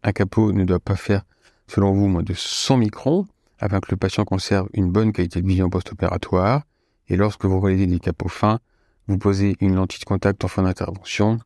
Un 0.04 0.14
capot 0.14 0.54
ne 0.54 0.64
doit 0.64 0.80
pas 0.80 0.96
faire, 0.96 1.26
selon 1.68 1.92
vous, 1.92 2.08
moins 2.08 2.24
de 2.24 2.34
100 2.34 2.78
microns 2.78 3.28
afin 3.60 3.82
que 3.82 3.92
le 3.92 3.98
patient 3.98 4.24
conserve 4.24 4.70
une 4.74 4.90
bonne 4.90 5.12
qualité 5.12 5.42
de 5.42 5.48
vision 5.50 5.70
post-opératoire 5.70 6.62
et 7.10 7.18
lorsque 7.18 7.44
vous 7.44 7.60
réalisez 7.60 7.88
des 7.88 8.00
capots 8.00 8.30
fins, 8.30 8.62
vous 9.08 9.18
posez 9.18 9.56
une 9.60 9.76
lentille 9.76 10.00
de 10.00 10.06
contact 10.06 10.44
en 10.44 10.48
fin 10.48 10.64
d'intervention 10.64 11.40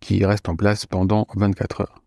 qui 0.00 0.24
reste 0.24 0.48
en 0.48 0.56
place 0.56 0.86
pendant 0.86 1.26
24 1.36 1.82
heures. 1.82 2.02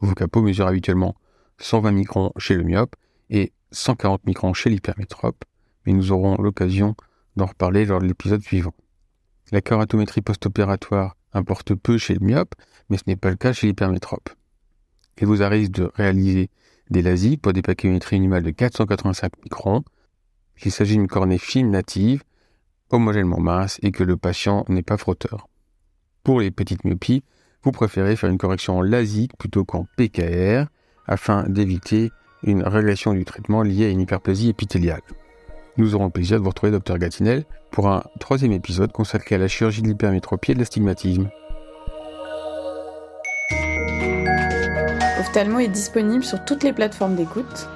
Vos 0.00 0.14
capots 0.14 0.42
mesurent 0.42 0.66
habituellement 0.66 1.14
120 1.58 1.92
microns 1.92 2.32
chez 2.36 2.56
le 2.56 2.64
myope 2.64 2.96
et 3.30 3.52
140 3.70 4.26
microns 4.26 4.52
chez 4.52 4.68
l'hypermétrope, 4.70 5.44
mais 5.86 5.92
nous 5.92 6.12
aurons 6.12 6.36
l'occasion 6.36 6.94
d'en 7.36 7.46
reparler 7.46 7.86
lors 7.86 8.00
de 8.00 8.06
l'épisode 8.06 8.42
suivant. 8.42 8.74
La 9.52 9.60
keratométrie 9.60 10.22
post-opératoire 10.22 11.16
importe 11.32 11.74
peu 11.74 11.98
chez 11.98 12.14
le 12.14 12.20
myope, 12.20 12.54
mais 12.90 12.98
ce 12.98 13.04
n'est 13.06 13.16
pas 13.16 13.30
le 13.30 13.36
cas 13.36 13.52
chez 13.52 13.68
l'hypermétrope. 13.68 14.30
Il 15.20 15.26
vous 15.26 15.42
arrive 15.42 15.70
de 15.70 15.90
réaliser 15.94 16.50
des 16.90 17.02
LASIK 17.02 17.40
pour 17.40 17.52
des 17.52 17.62
pachymétries 17.62 18.16
minimales 18.16 18.42
de 18.42 18.50
485 18.50 19.32
microns, 19.44 19.84
qu'il 20.56 20.72
s'agit 20.72 20.94
d'une 20.94 21.08
cornée 21.08 21.38
fine 21.38 21.70
native 21.70 22.22
homogènement 22.92 23.40
mince 23.40 23.78
et 23.82 23.90
que 23.90 24.04
le 24.04 24.16
patient 24.16 24.64
n'est 24.68 24.82
pas 24.82 24.96
frotteur. 24.96 25.48
Pour 26.22 26.40
les 26.40 26.50
petites 26.50 26.84
myopies, 26.84 27.24
vous 27.64 27.72
préférez 27.72 28.16
faire 28.16 28.30
une 28.30 28.38
correction 28.38 28.78
en 28.78 28.82
LASIK 28.82 29.36
plutôt 29.36 29.64
qu'en 29.64 29.86
PKR 29.96 30.66
afin 31.06 31.44
d'éviter 31.48 32.10
une 32.42 32.62
régression 32.62 33.12
du 33.12 33.24
traitement 33.24 33.62
lié 33.62 33.86
à 33.86 33.88
une 33.88 34.00
hyperplasie 34.00 34.48
épithéliale. 34.48 35.02
Nous 35.78 35.94
aurons 35.94 36.10
plaisir 36.10 36.38
de 36.38 36.42
vous 36.42 36.50
retrouver 36.50 36.72
Dr 36.72 36.98
Gatinel 36.98 37.44
pour 37.70 37.88
un 37.88 38.02
troisième 38.20 38.52
épisode 38.52 38.92
consacré 38.92 39.36
à 39.36 39.38
la 39.38 39.48
chirurgie 39.48 39.82
de 39.82 39.88
l'hypermétropie 39.88 40.52
et 40.52 40.54
de 40.54 40.58
l'astigmatisme. 40.58 41.30
Ophthalmo 45.20 45.60
est 45.60 45.68
disponible 45.68 46.24
sur 46.24 46.44
toutes 46.44 46.62
les 46.62 46.72
plateformes 46.72 47.14
d'écoute. 47.14 47.68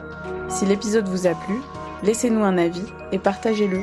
Si 0.50 0.66
l'épisode 0.66 1.08
vous 1.08 1.26
a 1.26 1.34
plu, 1.34 1.54
laissez-nous 2.02 2.44
un 2.44 2.58
avis 2.58 2.84
et 3.12 3.18
partagez-le. 3.18 3.80